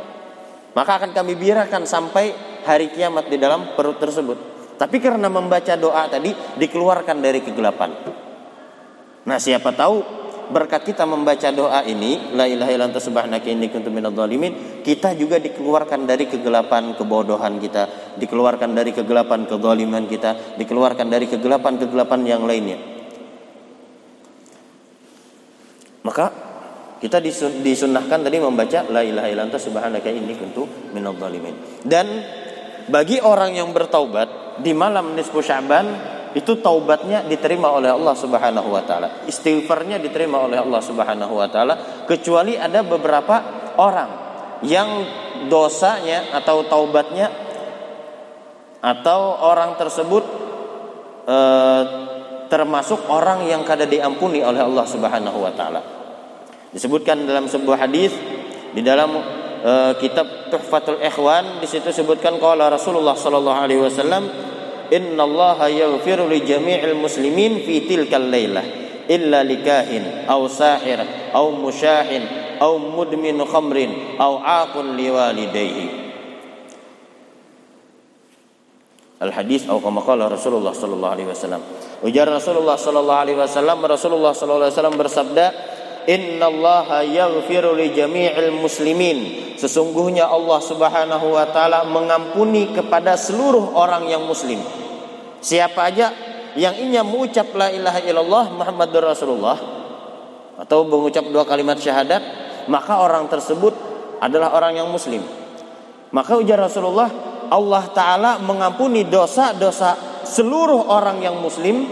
Maka 0.71 1.03
akan 1.03 1.11
kami 1.11 1.35
biarkan 1.35 1.83
sampai 1.83 2.31
hari 2.63 2.95
kiamat 2.95 3.27
di 3.27 3.35
dalam 3.35 3.75
perut 3.75 3.99
tersebut. 3.99 4.39
Tapi 4.79 5.03
karena 5.03 5.27
membaca 5.27 5.75
doa 5.75 6.07
tadi 6.07 6.31
dikeluarkan 6.63 7.19
dari 7.19 7.43
kegelapan. 7.43 7.91
Nah, 9.27 9.39
siapa 9.43 9.75
tahu 9.75 10.21
berkat 10.55 10.95
kita 10.95 11.03
membaca 11.03 11.51
doa 11.51 11.83
ini 11.91 12.35
la 12.39 12.47
ilaha 12.47 12.71
illa 12.71 12.87
anta 12.87 13.03
subhanaka 13.03 13.51
inni 13.51 13.71
kuntu 13.71 13.91
kita 14.83 15.15
juga 15.15 15.39
dikeluarkan 15.39 16.07
dari 16.11 16.27
kegelapan 16.27 16.99
kebodohan 16.99 17.63
kita 17.63 18.15
dikeluarkan 18.19 18.75
dari 18.75 18.91
kegelapan 18.91 19.47
kezaliman 19.47 20.11
kita 20.11 20.59
dikeluarkan 20.59 21.07
dari 21.07 21.31
kegelapan-kegelapan 21.31 22.21
yang 22.27 22.43
lainnya 22.51 23.01
Maka 26.01 26.33
kita 27.01 27.17
disunahkan 27.65 28.21
tadi 28.21 28.37
membaca 28.37 28.85
la 28.93 29.01
ilaha 29.01 29.33
illallah 29.33 29.57
subhanaka 29.57 30.13
inni 30.13 30.37
kuntu 30.37 30.93
minadh 30.93 31.17
dhalimin. 31.17 31.81
Dan 31.81 32.07
bagi 32.93 33.17
orang 33.25 33.57
yang 33.57 33.73
bertaubat 33.73 34.61
di 34.61 34.77
malam 34.77 35.17
nisfu 35.17 35.41
Sya'ban 35.41 36.21
itu 36.37 36.61
taubatnya 36.61 37.27
diterima 37.27 37.73
oleh 37.75 37.91
Allah 37.91 38.15
Subhanahu 38.15 38.69
wa 38.71 38.85
taala. 38.85 39.27
Istighfarnya 39.27 39.99
diterima 39.99 40.45
oleh 40.45 40.61
Allah 40.61 40.79
Subhanahu 40.85 41.35
wa 41.35 41.49
taala 41.49 42.05
kecuali 42.07 42.55
ada 42.55 42.85
beberapa 42.87 43.43
orang 43.81 44.11
yang 44.63 44.89
dosanya 45.49 46.37
atau 46.37 46.69
taubatnya 46.69 47.33
atau 48.81 49.21
orang 49.41 49.75
tersebut 49.81 50.25
e, 51.25 51.39
termasuk 52.53 53.09
orang 53.09 53.49
yang 53.49 53.65
kada 53.65 53.89
diampuni 53.89 54.45
oleh 54.45 54.61
Allah 54.61 54.85
Subhanahu 54.85 55.39
wa 55.41 55.53
taala. 55.57 56.00
Disebutkan 56.71 57.27
dalam 57.27 57.51
sebuah 57.51 57.87
hadis 57.87 58.15
di 58.71 58.83
dalam 58.87 59.19
e, 59.63 59.73
kitab 59.99 60.51
Tuhfatul 60.55 61.03
Ikhwan 61.03 61.59
di 61.59 61.67
situ 61.67 61.91
sebutkan 61.91 62.39
qala 62.39 62.71
Rasulullah 62.71 63.19
sallallahu 63.19 63.59
alaihi 63.59 63.83
wasallam 63.83 64.31
innallaha 64.87 65.67
yaghfiru 65.67 66.31
li 66.31 66.47
jami'il 66.47 66.95
muslimin 66.95 67.59
fi 67.67 67.83
tilkal 67.91 68.23
lailah 68.31 68.63
illa 69.11 69.43
likahin 69.43 70.31
aw 70.31 70.47
sahir 70.47 71.03
aw 71.35 71.51
musyahin 71.51 72.23
aw 72.63 72.79
mudmin 72.79 73.43
khamrin 73.43 74.15
aw 74.15 74.39
aqun 74.63 74.95
liwalidayhi 74.95 76.01
Al 79.21 79.37
hadis 79.37 79.69
atau 79.69 79.85
kama 79.85 80.01
Rasulullah 80.01 80.73
sallallahu 80.73 81.13
alaihi 81.13 81.29
wasallam. 81.29 81.61
Ujar 82.01 82.25
Rasulullah 82.25 82.81
sallallahu 82.81 83.21
alaihi 83.21 83.37
wasallam 83.37 83.85
Rasulullah 83.85 84.33
sallallahu 84.33 84.73
alaihi 84.73 84.77
wasallam 84.81 84.97
bersabda 84.97 85.47
Innallaha 86.09 87.05
yaghfiru 87.05 87.77
li 87.77 87.93
jami'il 87.93 88.55
muslimin. 88.55 89.19
Sesungguhnya 89.61 90.29
Allah 90.29 90.61
subhanahu 90.65 91.37
wa 91.37 91.45
ta'ala 91.49 91.85
mengampuni 91.85 92.73
kepada 92.73 93.19
seluruh 93.19 93.77
orang 93.77 94.09
yang 94.09 94.25
muslim. 94.25 94.61
Siapa 95.41 95.89
aja 95.89 96.13
yang 96.57 96.77
ingin 96.77 97.05
mengucap 97.07 97.53
la 97.57 97.73
ilaha 97.73 98.01
illallah 98.05 98.45
Muhammadur 98.53 99.07
Rasulullah 99.07 99.57
Atau 100.61 100.85
mengucap 100.85 101.25
dua 101.31 101.49
kalimat 101.49 101.81
syahadat 101.81 102.21
Maka 102.69 103.01
orang 103.01 103.25
tersebut 103.31 103.73
adalah 104.21 104.53
orang 104.53 104.77
yang 104.77 104.89
muslim. 104.93 105.25
Maka 106.13 106.37
ujar 106.37 106.61
Rasulullah 106.61 107.09
Allah 107.49 107.85
Ta'ala 107.91 108.33
mengampuni 108.39 109.09
dosa-dosa 109.09 110.23
seluruh 110.29 110.93
orang 110.93 111.25
yang 111.25 111.41
muslim 111.41 111.89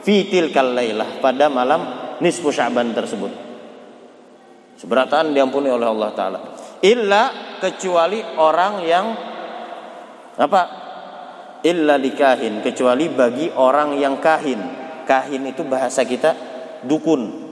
fitil 0.00 0.48
kalailah 0.50 1.20
pada 1.20 1.52
malam 1.52 2.07
nisfu 2.22 2.50
sya'ban 2.50 2.94
tersebut. 2.94 3.32
Seberatan 4.78 5.34
diampuni 5.34 5.66
oleh 5.66 5.90
Allah 5.90 6.10
Ta'ala. 6.14 6.38
Illa 6.86 7.22
kecuali 7.58 8.22
orang 8.22 8.74
yang 8.86 9.06
apa? 10.38 10.62
Illa 11.66 11.98
dikahin 11.98 12.62
kecuali 12.62 13.10
bagi 13.10 13.50
orang 13.50 13.98
yang 13.98 14.22
kahin. 14.22 14.60
Kahin 15.02 15.42
itu 15.50 15.66
bahasa 15.66 16.06
kita 16.06 16.30
dukun. 16.86 17.50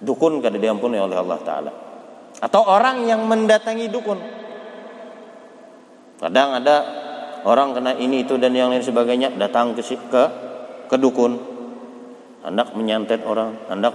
Dukun 0.00 0.40
kada 0.40 0.56
diampuni 0.56 0.96
oleh 0.96 1.20
Allah 1.20 1.38
Ta'ala. 1.44 1.72
Atau 2.40 2.64
orang 2.64 3.04
yang 3.04 3.28
mendatangi 3.28 3.92
dukun. 3.92 4.18
Kadang 6.16 6.56
ada 6.56 6.76
orang 7.44 7.76
kena 7.76 7.92
ini 8.00 8.24
itu 8.24 8.40
dan 8.40 8.56
yang 8.56 8.72
lain 8.72 8.80
sebagainya 8.80 9.36
datang 9.36 9.76
ke 9.76 9.84
ke, 9.84 10.24
ke 10.88 10.96
dukun. 10.96 11.51
Hendak 12.42 12.74
menyantet 12.74 13.22
orang, 13.22 13.54
hendak 13.70 13.94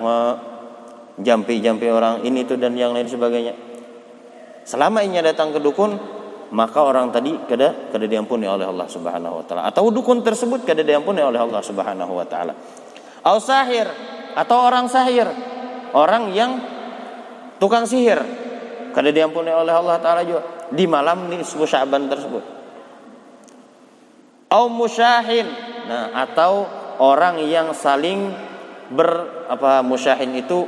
jampi-jampi 1.20 1.90
orang 1.92 2.24
ini 2.24 2.48
itu 2.48 2.56
dan 2.56 2.78
yang 2.78 2.96
lain 2.96 3.10
sebagainya. 3.10 3.54
Selama 4.64 5.04
ini 5.04 5.20
datang 5.20 5.52
ke 5.52 5.60
dukun, 5.60 5.96
maka 6.52 6.80
orang 6.80 7.12
tadi 7.12 7.36
kada 7.48 7.92
kada 7.92 8.08
diampuni 8.08 8.48
oleh 8.48 8.64
Allah 8.64 8.88
Subhanahu 8.88 9.44
wa 9.44 9.44
taala 9.44 9.68
atau 9.68 9.92
dukun 9.92 10.24
tersebut 10.24 10.64
kada 10.64 10.80
diampuni 10.80 11.20
oleh 11.20 11.40
Allah 11.40 11.60
Subhanahu 11.60 12.14
wa 12.16 12.24
taala. 12.24 12.56
Al 13.24 13.40
sahir 13.44 13.88
atau 14.32 14.58
orang 14.64 14.88
sahir, 14.88 15.28
orang 15.92 16.32
yang 16.32 16.52
tukang 17.60 17.84
sihir 17.84 18.22
kada 18.96 19.10
diampuni 19.12 19.52
oleh 19.52 19.74
Allah 19.76 20.00
taala 20.00 20.24
juga 20.24 20.68
di 20.72 20.88
malam 20.88 21.28
nisfu 21.32 21.64
Sya'ban 21.64 22.08
tersebut. 22.12 22.44
Au 24.48 24.72
musyahin. 24.72 25.48
Nah, 25.88 26.12
atau 26.12 26.68
orang 27.00 27.42
yang 27.46 27.72
saling 27.74 28.32
ber 28.92 29.46
apa 29.52 29.84
musyahin 29.84 30.32
itu 30.38 30.64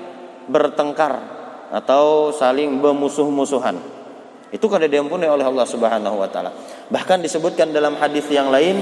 bertengkar 0.49 1.19
atau 1.69 2.33
saling 2.33 2.81
bermusuh-musuhan. 2.81 3.77
Itu 4.49 4.65
kada 4.65 4.89
diampuni 4.89 5.29
oleh 5.29 5.45
Allah 5.45 5.67
Subhanahu 5.69 6.17
wa 6.17 6.25
taala. 6.25 6.49
Bahkan 6.89 7.21
disebutkan 7.21 7.69
dalam 7.69 7.93
hadis 8.01 8.25
yang 8.33 8.49
lain, 8.49 8.81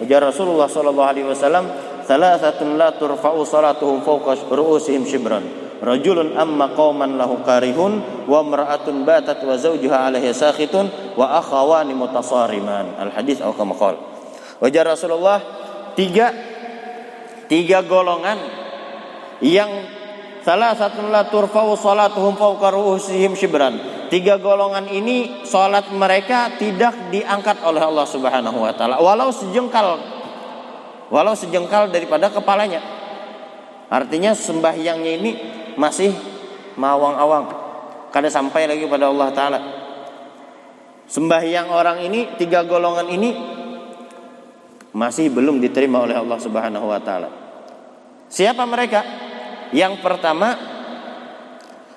ujar 0.00 0.24
Rasulullah 0.24 0.72
sallallahu 0.72 1.10
alaihi 1.12 1.28
wasallam, 1.28 1.68
"Salasatun 2.08 2.80
la 2.80 2.96
turfa'u 2.96 3.44
salatuhum 3.44 4.00
fawqa 4.00 4.48
ru'usihim 4.48 5.04
shibran." 5.04 5.62
rajulun 5.82 6.38
amma 6.38 6.70
qauman 6.78 7.18
lahu 7.18 7.42
karihun 7.42 8.24
wa 8.30 8.40
mar'atun 8.46 9.02
batat 9.02 9.42
wa 9.42 9.58
zawjuha 9.58 10.06
alaihi 10.06 10.30
sakhitun 10.30 11.18
wa 11.18 11.42
akhawani 11.42 11.90
mutasariman 11.90 12.94
al 13.02 13.10
hadis 13.10 13.42
atau 13.42 13.50
kama 13.58 13.74
qala 13.74 13.98
wajar 14.62 14.86
Rasulullah 14.86 15.42
tiga 15.98 16.30
tiga 17.52 17.84
golongan 17.84 18.40
yang 19.44 19.68
salah 20.40 20.72
satu 20.72 21.04
la 21.12 21.28
turfa'u 21.28 21.76
salatuhum 21.76 22.32
fawqa 22.32 22.72
ru'usihim 22.72 23.36
shibran. 23.36 24.08
Tiga 24.08 24.40
golongan 24.40 24.88
ini 24.88 25.44
salat 25.44 25.92
mereka 25.92 26.56
tidak 26.56 27.12
diangkat 27.12 27.60
oleh 27.60 27.84
Allah 27.84 28.08
Subhanahu 28.08 28.56
wa 28.56 28.72
taala. 28.72 29.04
Walau 29.04 29.28
sejengkal 29.28 30.00
walau 31.12 31.36
sejengkal 31.36 31.92
daripada 31.92 32.32
kepalanya. 32.32 32.80
Artinya 33.92 34.32
sembahyangnya 34.32 35.12
ini 35.20 35.30
masih 35.76 36.16
mawang-awang 36.80 37.52
kada 38.08 38.32
sampai 38.32 38.64
lagi 38.64 38.88
pada 38.88 39.12
Allah 39.12 39.28
taala. 39.36 39.60
Sembahyang 41.04 41.68
orang 41.68 42.00
ini 42.00 42.32
tiga 42.40 42.64
golongan 42.64 43.12
ini 43.12 43.30
masih 44.96 45.28
belum 45.28 45.60
diterima 45.60 46.04
oleh 46.04 46.16
Allah 46.16 46.40
Subhanahu 46.40 46.88
wa 46.88 47.00
taala 47.00 47.41
siapa 48.32 48.64
mereka 48.64 49.04
yang 49.76 50.00
pertama 50.00 50.56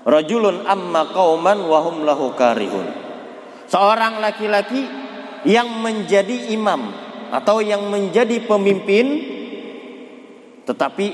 rajulun 0.03 0.67
amma 0.67 1.15
qauman 1.15 1.63
wa 1.63 1.79
hum 1.79 2.03
lahu 2.03 2.35
karihun 2.35 2.87
seorang 3.71 4.19
laki-laki 4.19 4.83
yang 5.47 5.71
menjadi 5.79 6.51
imam 6.51 6.91
atau 7.31 7.63
yang 7.63 7.87
menjadi 7.87 8.43
pemimpin 8.43 9.33
tetapi 10.65 11.05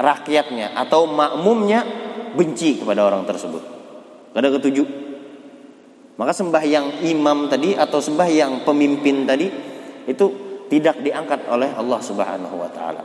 rakyatnya 0.00 0.72
atau 0.78 1.04
makmumnya 1.10 1.84
benci 2.32 2.78
kepada 2.80 3.04
orang 3.04 3.26
tersebut. 3.26 3.62
Ada 4.32 4.48
ketujuh. 4.56 4.88
Maka 6.16 6.32
sembahyang 6.36 7.04
imam 7.04 7.48
tadi 7.48 7.74
atau 7.74 7.98
sembahyang 7.98 8.62
pemimpin 8.62 9.24
tadi 9.24 9.48
itu 10.06 10.26
tidak 10.68 11.00
diangkat 11.00 11.48
oleh 11.48 11.72
Allah 11.74 12.00
Subhanahu 12.00 12.56
wa 12.60 12.70
taala. 12.70 13.02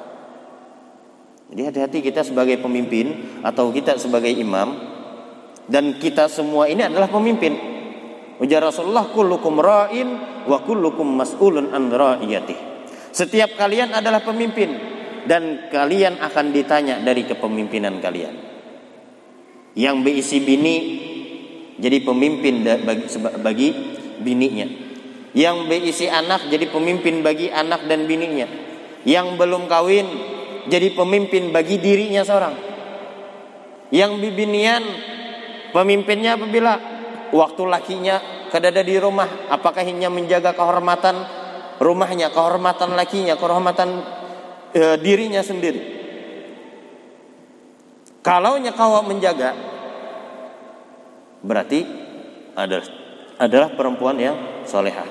Jadi 1.55 1.71
hati-hati 1.71 1.99
kita 2.03 2.27
sebagai 2.27 2.59
pemimpin 2.59 3.39
atau 3.39 3.71
kita 3.71 3.95
sebagai 3.95 4.27
imam 4.27 4.75
dan 5.71 5.95
kita 5.95 6.27
semua 6.27 6.67
ini 6.67 6.83
adalah 6.83 7.07
pemimpin. 7.07 7.55
Ujar 8.43 8.59
Rasulullah 8.59 9.07
kullukum 9.07 9.63
ra'in 9.63 10.09
wa 10.43 10.59
kullukum 10.67 11.07
mas'ulun 11.15 11.71
an 11.71 11.87
ra'iyatih. 11.87 12.59
Setiap 13.15 13.55
kalian 13.55 13.95
adalah 13.95 14.19
pemimpin 14.19 14.75
dan 15.23 15.71
kalian 15.71 16.19
akan 16.19 16.51
ditanya 16.51 16.99
dari 16.99 17.23
kepemimpinan 17.23 18.03
kalian 18.03 18.35
yang 19.75 20.03
berisi 20.05 20.39
bini 20.43 20.75
jadi 21.75 22.03
pemimpin 22.03 22.63
bagi, 22.63 23.07
bagi 23.43 23.69
bininya 24.23 24.67
yang 25.35 25.67
berisi 25.67 26.07
anak 26.07 26.47
jadi 26.47 26.67
pemimpin 26.71 27.19
bagi 27.19 27.51
anak 27.51 27.83
dan 27.87 28.07
bininya 28.07 28.47
yang 29.03 29.35
belum 29.35 29.67
kawin 29.67 30.34
jadi 30.65 30.93
pemimpin 30.93 31.53
bagi 31.53 31.77
dirinya 31.77 32.25
seorang 32.25 32.55
yang 33.93 34.17
bibinian 34.17 34.81
pemimpinnya 35.71 36.35
apabila 36.35 36.73
waktu 37.33 37.63
lakinya 37.65 38.15
kedada 38.49 38.81
di 38.81 38.95
rumah 38.97 39.49
apakah 39.49 39.85
hanya 39.85 40.09
menjaga 40.09 40.55
kehormatan 40.57 41.15
rumahnya 41.77 42.31
kehormatan 42.31 42.97
lakinya 42.97 43.37
kehormatan 43.37 43.89
e, 44.73 44.81
dirinya 45.01 45.45
sendiri 45.45 45.81
kalau 48.25 48.57
kau 48.73 49.05
menjaga 49.05 49.53
berarti 51.45 51.85
adalah 52.57 53.05
adalah 53.35 53.69
perempuan 53.75 54.17
yang 54.17 54.65
solehah. 54.65 55.05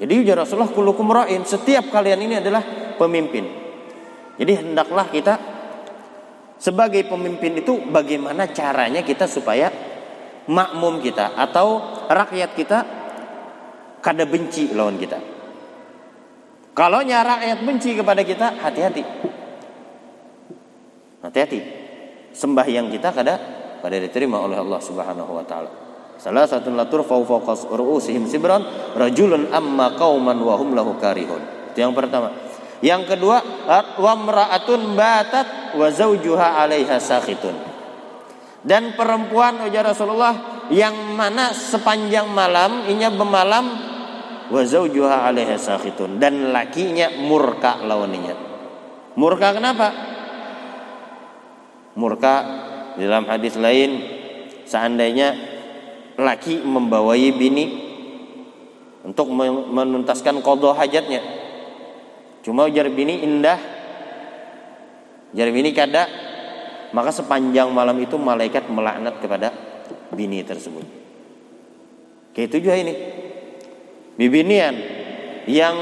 Jadi 0.00 0.12
ujar 0.16 0.44
Rasulullah 0.44 0.72
kulukum 0.72 1.12
setiap 1.44 1.92
kalian 1.92 2.20
ini 2.24 2.34
adalah 2.40 2.64
pemimpin. 2.96 3.69
Jadi 4.40 4.52
hendaklah 4.56 5.12
kita 5.12 5.36
sebagai 6.56 7.04
pemimpin 7.04 7.60
itu 7.60 7.76
bagaimana 7.92 8.48
caranya 8.48 9.04
kita 9.04 9.28
supaya 9.28 9.68
makmum 10.48 11.04
kita 11.04 11.36
atau 11.36 12.00
rakyat 12.08 12.50
kita 12.56 12.78
kada 14.00 14.24
benci 14.24 14.72
lawan 14.72 14.96
kita. 14.96 15.20
Kalau 16.72 17.04
rakyat 17.04 17.60
benci 17.60 17.92
kepada 17.92 18.24
kita, 18.24 18.56
hati-hati. 18.64 19.04
Hati-hati. 21.20 21.60
Sembahyang 22.32 22.88
kita 22.88 23.12
kada 23.12 23.34
kada 23.84 23.96
diterima 24.00 24.40
oleh 24.40 24.56
Allah 24.56 24.80
Subhanahu 24.80 25.32
wa 25.36 25.44
taala. 25.44 25.70
Salah 26.20 26.44
satu 26.44 26.72
latur 26.72 27.04
fawqa 27.04 27.76
ru'usihim 27.76 28.28
sibran 28.28 28.60
rajulun 28.96 29.52
amma 29.52 29.96
qauman 29.96 30.36
wa 30.40 30.54
hum 30.56 30.76
lahu 30.76 30.96
karihun. 30.96 31.72
Itu 31.72 31.84
yang 31.84 31.92
pertama. 31.96 32.49
Yang 32.80 33.12
kedua, 33.16 33.38
wa 34.00 34.14
mra'atun 34.16 34.96
batat 34.96 35.76
wa 35.76 35.86
zawjuha 35.92 36.64
'alaiha 36.64 36.96
sakhitun. 36.96 37.52
Dan 38.64 38.96
perempuan 38.96 39.60
ujar 39.68 39.84
Rasulullah 39.84 40.64
yang 40.72 40.96
mana 41.16 41.52
sepanjang 41.52 42.28
malam 42.28 42.88
inya 42.88 43.12
bermalam 43.12 43.66
wa 44.48 44.62
zawjuha 44.64 45.28
'alaiha 45.28 45.60
sakhitun 45.60 46.16
dan 46.16 46.56
lakinya 46.56 47.12
murka 47.20 47.80
lawannya. 47.84 48.34
Murka 49.16 49.52
kenapa? 49.52 49.88
Murka 52.00 52.34
dalam 52.96 53.28
hadis 53.28 53.60
lain 53.60 54.00
seandainya 54.64 55.36
laki 56.16 56.64
membawai 56.64 57.28
bini 57.36 57.66
untuk 59.04 59.28
menuntaskan 59.68 60.40
kodoh 60.40 60.72
hajatnya. 60.72 61.20
Cuma 62.40 62.64
ujar 62.64 62.88
bini 62.88 63.20
indah, 63.20 63.60
ujar 65.36 65.48
bini 65.52 65.70
kada, 65.76 66.08
maka 66.96 67.12
sepanjang 67.12 67.68
malam 67.70 68.00
itu 68.00 68.16
malaikat 68.16 68.66
melaknat 68.72 69.20
kepada 69.20 69.52
bini 70.10 70.40
tersebut. 70.42 70.82
Kayak 72.32 72.46
itu 72.50 72.56
juga 72.64 72.74
ini. 72.80 72.94
Bibinian 74.16 74.74
yang 75.48 75.76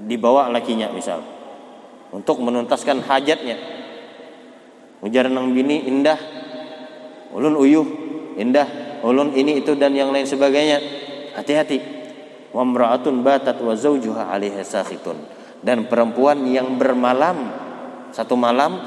dibawa 0.00 0.50
lakinya 0.50 0.90
misal 0.90 1.22
untuk 2.10 2.42
menuntaskan 2.42 3.04
hajatnya. 3.06 3.56
Ujar 5.00 5.32
nang 5.32 5.56
bini 5.56 5.88
indah, 5.88 6.18
ulun 7.32 7.56
uyuh, 7.56 7.86
indah, 8.36 9.00
ulun 9.00 9.32
ini 9.32 9.64
itu 9.64 9.72
dan 9.78 9.96
yang 9.96 10.12
lain 10.12 10.28
sebagainya. 10.28 10.78
Hati-hati. 11.38 11.99
Wa 12.50 12.66
mra'atun 12.66 13.22
batat 13.22 13.62
wa 13.62 13.74
'alaiha 13.74 14.62
sakhitun. 14.66 15.16
Dan 15.60 15.86
perempuan 15.86 16.42
yang 16.48 16.80
bermalam 16.80 17.52
satu 18.10 18.34
malam 18.34 18.80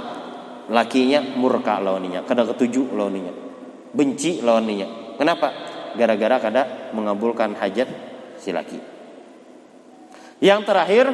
lakinya 0.67 1.23
murka 1.35 1.79
lawannya, 1.79 2.23
kada 2.27 2.43
ketujuh 2.49 2.91
lawannya. 2.95 3.33
Benci 3.93 4.43
lawannya. 4.43 5.15
Kenapa? 5.15 5.47
Gara-gara 5.93 6.41
kada 6.41 6.61
mengabulkan 6.91 7.53
hajat 7.55 7.87
si 8.41 8.49
laki. 8.49 8.79
Yang 10.43 10.61
terakhir 10.67 11.05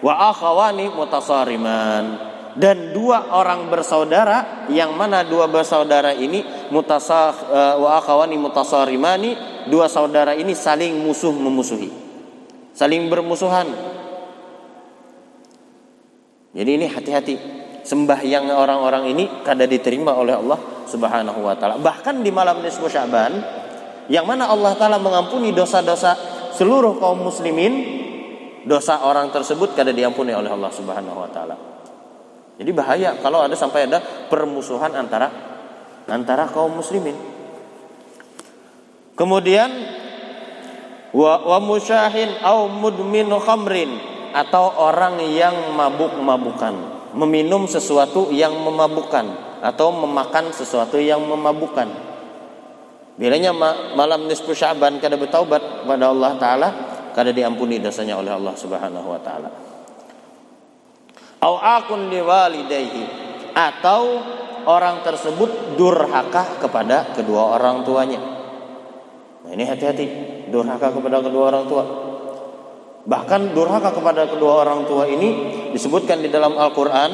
wa 0.00 0.32
akhawani 0.32 0.88
mutasariman 0.92 2.04
dan 2.54 2.94
dua 2.94 3.34
orang 3.34 3.66
bersaudara 3.66 4.68
yang 4.70 4.94
mana 4.94 5.26
dua 5.26 5.50
bersaudara 5.50 6.14
ini 6.14 6.70
mutasah 6.70 7.34
uh, 7.50 7.74
wa 7.82 7.98
akhawani 7.98 8.38
mutasarimani 8.38 9.53
dua 9.68 9.88
saudara 9.88 10.36
ini 10.36 10.56
saling 10.56 11.00
musuh 11.00 11.32
memusuhi 11.32 12.04
saling 12.74 13.06
bermusuhan. 13.06 13.70
Jadi 16.54 16.70
ini 16.70 16.86
hati-hati. 16.90 17.34
Sembahyang 17.84 18.48
orang-orang 18.48 19.12
ini 19.12 19.24
kada 19.44 19.68
diterima 19.68 20.16
oleh 20.16 20.34
Allah 20.34 20.56
Subhanahu 20.88 21.40
wa 21.44 21.54
taala. 21.56 21.76
Bahkan 21.78 22.24
di 22.24 22.32
malam 22.32 22.64
nisfu 22.64 22.88
Sya'ban 22.88 23.32
yang 24.08 24.24
mana 24.24 24.48
Allah 24.48 24.72
taala 24.76 24.96
mengampuni 24.96 25.52
dosa-dosa 25.52 26.16
seluruh 26.56 26.96
kaum 26.96 27.20
muslimin 27.28 28.02
dosa 28.64 29.04
orang 29.04 29.28
tersebut 29.28 29.76
kada 29.76 29.92
diampuni 29.92 30.32
oleh 30.32 30.48
Allah 30.48 30.72
Subhanahu 30.72 31.18
wa 31.18 31.28
taala. 31.28 31.56
Jadi 32.56 32.70
bahaya 32.72 33.20
kalau 33.20 33.44
ada 33.44 33.52
sampai 33.58 33.84
ada 33.84 34.00
permusuhan 34.32 34.94
antara 34.96 35.28
antara 36.08 36.48
kaum 36.48 36.72
muslimin. 36.72 37.33
Kemudian 39.14 39.70
wa, 41.14 41.38
wa 41.46 41.58
musyahin 41.62 42.42
au 42.42 42.66
mudmin 42.66 43.30
khamrin 43.38 43.90
atau 44.34 44.74
orang 44.74 45.22
yang 45.30 45.54
mabuk-mabukan, 45.78 46.74
meminum 47.14 47.70
sesuatu 47.70 48.34
yang 48.34 48.54
memabukkan 48.58 49.58
atau 49.62 49.94
memakan 49.94 50.50
sesuatu 50.50 50.98
yang 50.98 51.22
memabukkan. 51.22 51.86
Bilanya 53.14 53.54
malam 53.94 54.26
nisfu 54.26 54.50
Sya'ban 54.50 54.98
kada 54.98 55.14
bertaubat 55.14 55.86
pada 55.86 56.10
Allah 56.10 56.34
taala, 56.34 56.68
kada 57.14 57.30
diampuni 57.30 57.78
dosanya 57.78 58.18
oleh 58.18 58.34
Allah 58.34 58.58
Subhanahu 58.58 59.06
wa 59.14 59.22
taala 59.22 59.74
au 61.44 61.60
akun 61.60 62.08
liwalidayhi 62.08 63.04
atau 63.52 64.24
orang 64.64 65.04
tersebut 65.04 65.76
durhaka 65.76 66.56
kepada 66.64 67.12
kedua 67.12 67.60
orang 67.60 67.84
tuanya. 67.84 68.20
Nah, 69.44 69.50
ini 69.52 69.64
hati-hati, 69.68 70.06
durhaka 70.48 70.90
kepada 70.90 71.20
kedua 71.20 71.52
orang 71.52 71.64
tua. 71.68 71.84
Bahkan 73.04 73.52
durhaka 73.52 73.92
kepada 73.92 74.24
kedua 74.24 74.64
orang 74.64 74.88
tua 74.88 75.04
ini 75.04 75.28
disebutkan 75.76 76.24
di 76.24 76.32
dalam 76.32 76.56
Al-Qur'an 76.56 77.12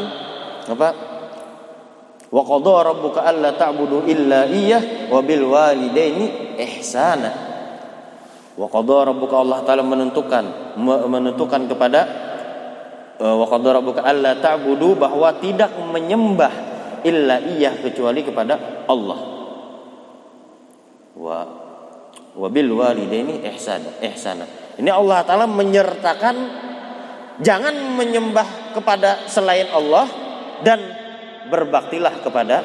apa? 0.71 0.89
Wa 2.31 2.43
qadha 2.47 2.95
rabbuka 2.95 3.27
alla 3.27 3.59
ta'budu 3.59 4.07
illa 4.07 4.47
iyyah 4.47 5.11
wa 5.11 5.19
bil 5.19 5.51
walidaini 5.51 6.55
ihsana. 6.63 7.31
Wa 8.55 8.71
qadha 8.71 9.11
rabbuka 9.11 9.35
Allah 9.35 9.67
taala 9.67 9.83
menentukan 9.83 10.79
menentukan 11.11 11.67
kepada 11.67 12.31
Eh, 13.21 13.35
wa 13.37 13.45
qadara 13.45 13.85
rabbuka 13.85 14.01
alla 14.01 14.33
ta'budu 14.33 14.97
bahwa 14.97 15.29
tidak 15.45 15.77
menyembah 15.77 16.49
illa 17.05 17.37
iyah 17.37 17.77
kecuali 17.85 18.25
kepada 18.25 18.89
Allah. 18.89 19.21
Wa 21.21 21.37
wa 22.35 22.49
bil 22.51 22.71
walidaini 22.75 23.43
ihsana. 23.51 23.99
ihsana. 24.03 24.47
Ini 24.79 24.91
Allah 24.91 25.25
taala 25.27 25.47
menyertakan 25.51 26.37
jangan 27.43 27.75
menyembah 27.97 28.77
kepada 28.77 29.27
selain 29.27 29.69
Allah 29.75 30.07
dan 30.63 30.79
berbaktilah 31.51 32.23
kepada 32.23 32.57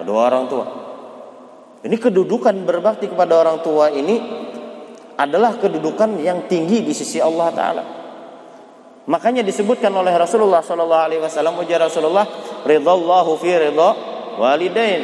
kedua 0.00 0.20
orang 0.32 0.44
tua. 0.48 0.66
Ini 1.82 1.96
kedudukan 1.98 2.54
berbakti 2.62 3.10
kepada 3.10 3.42
orang 3.42 3.58
tua 3.60 3.90
ini 3.90 4.22
adalah 5.18 5.58
kedudukan 5.58 6.22
yang 6.22 6.46
tinggi 6.46 6.86
di 6.86 6.94
sisi 6.94 7.18
Allah 7.18 7.48
taala. 7.50 7.84
Makanya 9.02 9.42
disebutkan 9.42 9.90
oleh 9.90 10.14
Rasulullah 10.14 10.62
sallallahu 10.62 11.02
alaihi 11.10 11.22
wasallam 11.22 11.58
ujar 11.58 11.82
Rasulullah 11.82 12.22
ridallahu 12.62 13.34
fi 13.42 13.50
ridha 13.58 13.90
walidain. 14.38 15.02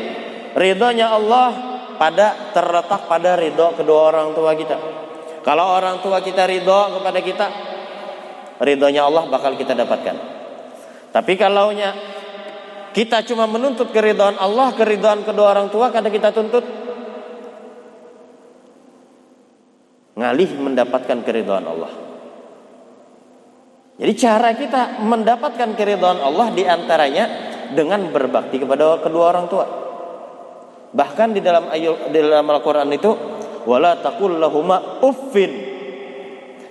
Ridhonya 0.54 1.12
Allah 1.12 1.67
pada 1.98 2.54
terletak 2.54 3.10
pada 3.10 3.34
ridho 3.34 3.74
kedua 3.74 4.14
orang 4.14 4.32
tua 4.32 4.54
kita. 4.54 4.76
Kalau 5.42 5.66
orang 5.74 5.98
tua 5.98 6.22
kita 6.22 6.46
ridho 6.46 6.98
kepada 6.98 7.20
kita, 7.20 7.46
ridhonya 8.62 9.02
Allah 9.04 9.26
bakal 9.26 9.58
kita 9.58 9.74
dapatkan. 9.74 10.16
Tapi 11.10 11.32
kalau 11.34 11.74
kita 12.94 13.26
cuma 13.26 13.50
menuntut 13.50 13.90
keridhaan 13.90 14.38
Allah, 14.38 14.70
keridhaan 14.78 15.26
kedua 15.26 15.52
orang 15.58 15.68
tua 15.74 15.90
kadang 15.90 16.14
kita 16.14 16.30
tuntut 16.30 16.64
ngalih 20.18 20.50
mendapatkan 20.58 21.18
keridhaan 21.22 21.66
Allah. 21.66 21.92
Jadi 23.98 24.12
cara 24.14 24.54
kita 24.54 25.02
mendapatkan 25.02 25.74
keridhaan 25.74 26.22
Allah 26.22 26.54
di 26.54 26.62
antaranya 26.62 27.24
dengan 27.74 28.10
berbakti 28.14 28.62
kepada 28.62 29.02
kedua 29.02 29.24
orang 29.34 29.46
tua. 29.50 29.87
Bahkan 30.88 31.28
di 31.36 31.40
dalam 31.44 31.68
ayat 31.68 32.08
di 32.08 32.18
dalam 32.18 32.48
Al-Qur'an 32.48 32.88
itu 32.92 33.12
wala 33.68 34.00
taqul 34.00 34.40
lahuma 34.40 35.04
uffin. 35.04 35.52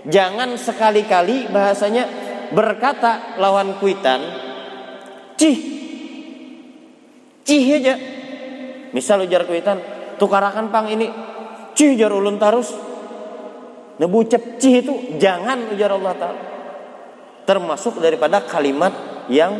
Jangan 0.07 0.55
sekali-kali 0.55 1.51
bahasanya 1.51 2.07
berkata 2.55 3.37
lawan 3.37 3.77
kuitan 3.77 4.21
cih. 5.37 5.57
Cih 7.45 7.63
aja. 7.79 7.95
Misal 8.91 9.27
ujar 9.27 9.45
kuitan, 9.45 9.79
tukarakan 10.17 10.71
pang 10.73 10.87
ini. 10.89 11.07
Cih 11.77 11.93
jar 11.95 12.09
ulun 12.09 12.39
tarus. 12.41 12.73
Nebucep 13.97 14.57
cih 14.57 14.81
itu 14.81 14.93
jangan 15.17 15.73
ujar 15.73 15.93
Allah 15.93 16.13
Ta'ala 16.17 16.41
termasuk 17.47 18.03
daripada 18.03 18.43
kalimat 18.43 18.91
yang 19.31 19.55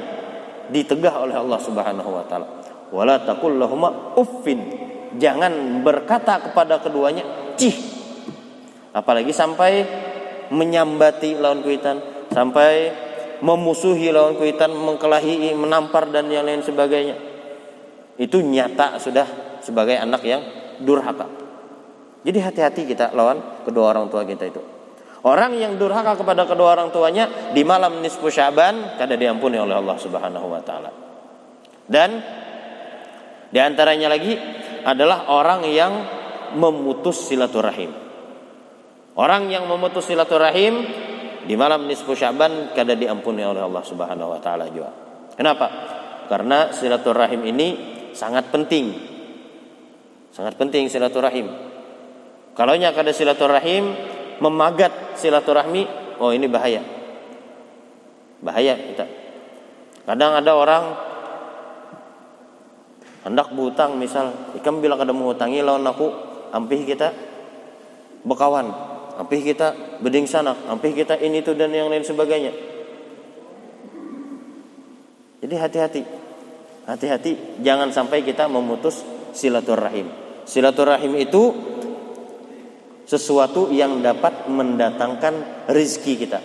ditegah 0.67 1.23
oleh 1.23 1.39
Allah 1.39 1.55
Subhanahu 1.63 2.09
wa 2.11 2.23
taala. 2.27 2.66
Wala 2.91 3.19
taqul 3.23 3.59
uffin. 4.15 4.59
Jangan 5.17 5.83
berkata 5.83 6.39
kepada 6.39 6.79
keduanya 6.79 7.55
cih. 7.59 7.75
Apalagi 8.95 9.31
sampai 9.35 9.85
menyambati 10.49 11.37
lawan 11.37 11.61
kuitan, 11.61 11.99
sampai 12.31 12.91
memusuhi 13.43 14.09
lawan 14.09 14.39
kuitan, 14.39 14.73
mengkelahi, 14.73 15.53
menampar 15.53 16.09
dan 16.09 16.31
yang 16.31 16.47
lain 16.47 16.63
sebagainya. 16.63 17.15
Itu 18.17 18.41
nyata 18.41 18.97
sudah 18.97 19.59
sebagai 19.61 19.99
anak 19.99 20.21
yang 20.25 20.41
durhaka. 20.81 21.27
Jadi 22.25 22.39
hati-hati 22.41 22.81
kita 22.89 23.13
lawan 23.13 23.63
kedua 23.63 23.93
orang 23.93 24.09
tua 24.09 24.25
kita 24.25 24.49
itu. 24.49 24.61
Orang 25.27 25.59
yang 25.59 25.75
durhaka 25.75 26.15
kepada 26.15 26.47
kedua 26.47 26.77
orang 26.77 26.89
tuanya 26.89 27.51
di 27.51 27.61
malam 27.61 27.99
nisfu 27.99 28.31
Syaban 28.31 28.95
kada 28.95 29.17
diampuni 29.19 29.59
oleh 29.59 29.75
Allah 29.75 29.97
Subhanahu 29.99 30.47
wa 30.47 30.61
taala. 30.61 30.91
Dan 31.87 32.09
di 33.47 33.59
antaranya 33.59 34.11
lagi 34.11 34.35
adalah 34.83 35.31
orang 35.31 35.63
yang 35.67 35.93
memutus 36.55 37.27
silaturahim. 37.27 37.91
Orang 39.17 39.49
yang 39.49 39.65
memutus 39.65 40.07
silaturahim 40.07 40.85
di 41.47 41.55
malam 41.55 41.87
nisfu 41.87 42.13
Syaban 42.13 42.75
kada 42.75 42.93
diampuni 42.93 43.41
oleh 43.41 43.63
Allah 43.63 43.83
Subhanahu 43.83 44.35
wa 44.35 44.39
taala 44.43 44.69
juga. 44.69 44.91
Kenapa? 45.33 45.67
Karena 46.27 46.75
silaturahim 46.75 47.41
ini 47.47 47.67
sangat 48.11 48.51
penting. 48.51 48.93
Sangat 50.35 50.59
penting 50.59 50.91
silaturahim. 50.91 51.49
Kalau 52.53 52.73
kada 52.73 53.13
silaturahim 53.13 53.95
memagat 54.43 55.17
silaturahmi, 55.17 55.87
oh 56.21 56.33
ini 56.33 56.45
bahaya. 56.45 56.81
Bahaya 58.41 58.75
kita. 58.77 59.05
Kadang 60.05 60.37
ada 60.37 60.51
orang 60.53 60.83
hendak 63.27 63.51
berhutang 63.51 63.99
misal, 63.99 64.31
ikam 64.55 64.79
bilang 64.79 64.97
kada 64.97 65.11
mau 65.11 65.35
hutangi 65.35 65.59
lawan 65.59 65.83
aku, 65.83 66.07
ampih 66.55 66.87
kita 66.87 67.11
bekawan 68.23 68.87
ampih 69.17 69.41
kita 69.41 69.99
beding 69.99 70.29
sanak, 70.29 70.55
ampih 70.69 70.93
kita 70.93 71.17
ini 71.17 71.41
itu 71.41 71.57
dan 71.57 71.73
yang 71.73 71.89
lain 71.89 72.05
sebagainya. 72.05 72.53
Jadi 75.41 75.55
hati-hati. 75.57 76.01
Hati-hati 76.87 77.59
jangan 77.65 77.89
sampai 77.91 78.21
kita 78.23 78.45
memutus 78.47 79.01
silaturahim. 79.33 80.07
Silaturahim 80.47 81.17
itu 81.19 81.51
sesuatu 83.09 83.73
yang 83.73 83.99
dapat 83.99 84.47
mendatangkan 84.47 85.67
rizki 85.73 86.15
kita. 86.15 86.39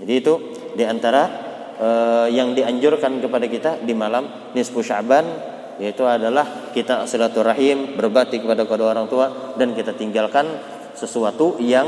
Jadi 0.00 0.12
itu 0.14 0.34
di 0.74 0.84
antara 0.86 1.52
uh, 1.78 2.26
yang 2.30 2.52
dianjurkan 2.52 3.22
kepada 3.22 3.46
kita 3.46 3.70
di 3.82 3.94
malam 3.96 4.52
nisfu 4.52 4.82
Sya'ban 4.82 5.54
yaitu 5.82 6.06
adalah 6.06 6.70
kita 6.70 7.02
silaturahim 7.10 7.98
berbakti 7.98 8.38
kepada 8.38 8.62
kedua 8.62 8.94
orang 8.94 9.10
tua 9.10 9.54
dan 9.58 9.74
kita 9.74 9.94
tinggalkan 9.98 10.46
sesuatu 10.94 11.58
yang 11.58 11.86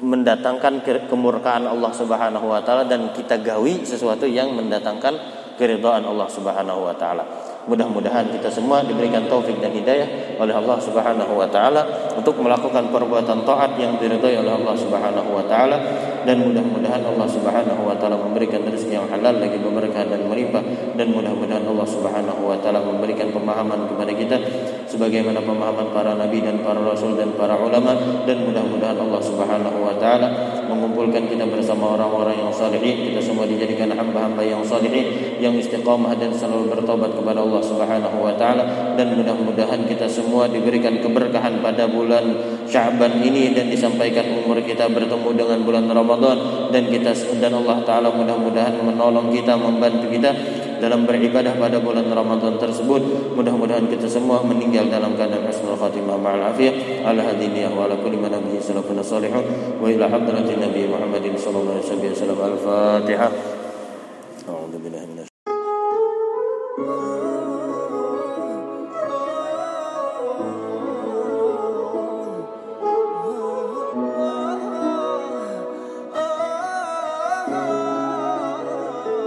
mendatangkan 0.00 0.82
kemurkaan 1.06 1.68
Allah 1.68 1.92
Subhanahu 1.94 2.46
wa 2.48 2.60
taala 2.64 2.88
dan 2.88 3.12
kita 3.14 3.38
gawi 3.38 3.84
sesuatu 3.86 4.26
yang 4.26 4.50
mendatangkan 4.56 5.14
keridhaan 5.60 6.02
Allah 6.08 6.26
Subhanahu 6.26 6.88
wa 6.88 6.94
taala. 6.96 7.24
Mudah-mudahan 7.70 8.34
kita 8.34 8.50
semua 8.50 8.82
diberikan 8.82 9.30
taufik 9.30 9.62
dan 9.62 9.70
hidayah 9.70 10.34
oleh 10.42 10.50
Allah 10.50 10.74
Subhanahu 10.82 11.38
wa 11.38 11.46
taala 11.46 12.10
untuk 12.18 12.42
melakukan 12.42 12.90
perbuatan 12.90 13.46
taat 13.46 13.78
yang 13.78 13.94
diridhai 13.94 14.42
oleh 14.42 14.50
Allah 14.58 14.74
Subhanahu 14.74 15.30
wa 15.30 15.44
taala. 15.46 15.78
Dan 16.26 16.42
mudah-mudahan 16.42 17.00
Allah 17.06 17.30
Subhanahu 17.30 17.86
wa 17.86 17.94
taala 17.94 18.18
memberikan 18.18 18.66
rezeki 18.66 18.98
yang 18.98 19.06
halal 19.06 19.38
lagi 19.38 19.56
berkah 19.62 20.04
dan 20.04 20.20
melimpah 20.26 20.60
dan 20.98 21.06
mudah-mudahan 21.14 21.64
Allah 21.64 21.86
Subhanahu 21.86 22.42
wa 22.42 22.58
taala 22.58 22.82
memberikan 22.82 23.30
pemahaman 23.30 23.86
kepada 23.86 24.12
kita 24.18 24.36
sebagaimana 24.90 25.38
pemahaman 25.38 25.94
para 25.94 26.18
nabi 26.18 26.42
dan 26.42 26.58
para 26.66 26.82
rasul 26.82 27.14
dan 27.14 27.30
para 27.38 27.54
ulama 27.54 27.94
dan 28.26 28.42
mudah-mudahan 28.42 28.98
Allah 28.98 29.22
Subhanahu 29.22 29.78
wa 29.78 29.94
taala 29.94 30.60
mengumpulkan 30.70 31.26
kita 31.26 31.44
bersama 31.50 31.98
orang-orang 31.98 32.46
yang 32.46 32.52
salihin. 32.54 33.10
Kita 33.10 33.20
semua 33.20 33.44
dijadikan 33.44 33.90
hamba-hamba 33.90 34.42
yang 34.46 34.62
salihin 34.62 35.38
yang 35.42 35.58
istiqamah 35.58 36.14
dan 36.14 36.30
selalu 36.30 36.70
bertobat 36.70 37.10
kepada 37.10 37.42
Allah 37.42 37.62
Subhanahu 37.62 38.16
wa 38.22 38.34
taala. 38.38 38.94
Dan 38.94 39.18
mudah-mudahan 39.18 39.84
kita 39.90 40.06
semua 40.06 40.46
diberikan 40.46 41.02
keberkahan 41.02 41.58
pada 41.58 41.90
bulan 41.90 42.24
Sya'ban 42.70 43.18
ini 43.20 43.50
dan 43.50 43.66
disampaikan 43.68 44.30
umur 44.30 44.62
kita 44.62 44.86
bertemu 44.86 45.28
dengan 45.34 45.58
bulan 45.66 45.84
Ramadan. 45.90 46.70
Dan 46.70 46.86
kita 46.86 47.12
dan 47.42 47.52
Allah 47.58 47.82
taala 47.82 48.08
mudah-mudahan 48.14 48.78
menolong 48.78 49.34
kita 49.34 49.58
membantu 49.58 50.06
kita 50.06 50.30
dalam 50.80 51.04
beribadah 51.04 51.54
pada 51.60 51.76
bulan 51.78 52.08
Ramadan 52.08 52.56
tersebut. 52.56 53.32
Mudah-mudahan 53.36 53.86
kita 53.86 54.08
semua 54.08 54.40
meninggal 54.40 54.88
dalam 54.88 55.12
keadaan 55.14 55.46
husnul 55.46 55.76
khatimah 55.76 56.16
ma'al 56.16 56.56
afiyah 56.56 57.04
ala 57.04 57.20
hadiniyah 57.20 57.70
wa 57.70 57.84
ala 57.84 58.00
kulli 58.00 58.16
man 58.16 58.32
nabiyyi 58.32 58.64
salafun 58.64 58.96
salihun. 59.04 59.44
Wa 59.76 59.86
ila 59.86 60.08
hadratin 60.08 60.58
nabi 60.64 60.88
Muhammadin 60.88 61.36
sallallahu 61.36 61.78
alaihi 61.84 62.10
wasallam 62.16 62.40
al-fatihah 62.40 63.30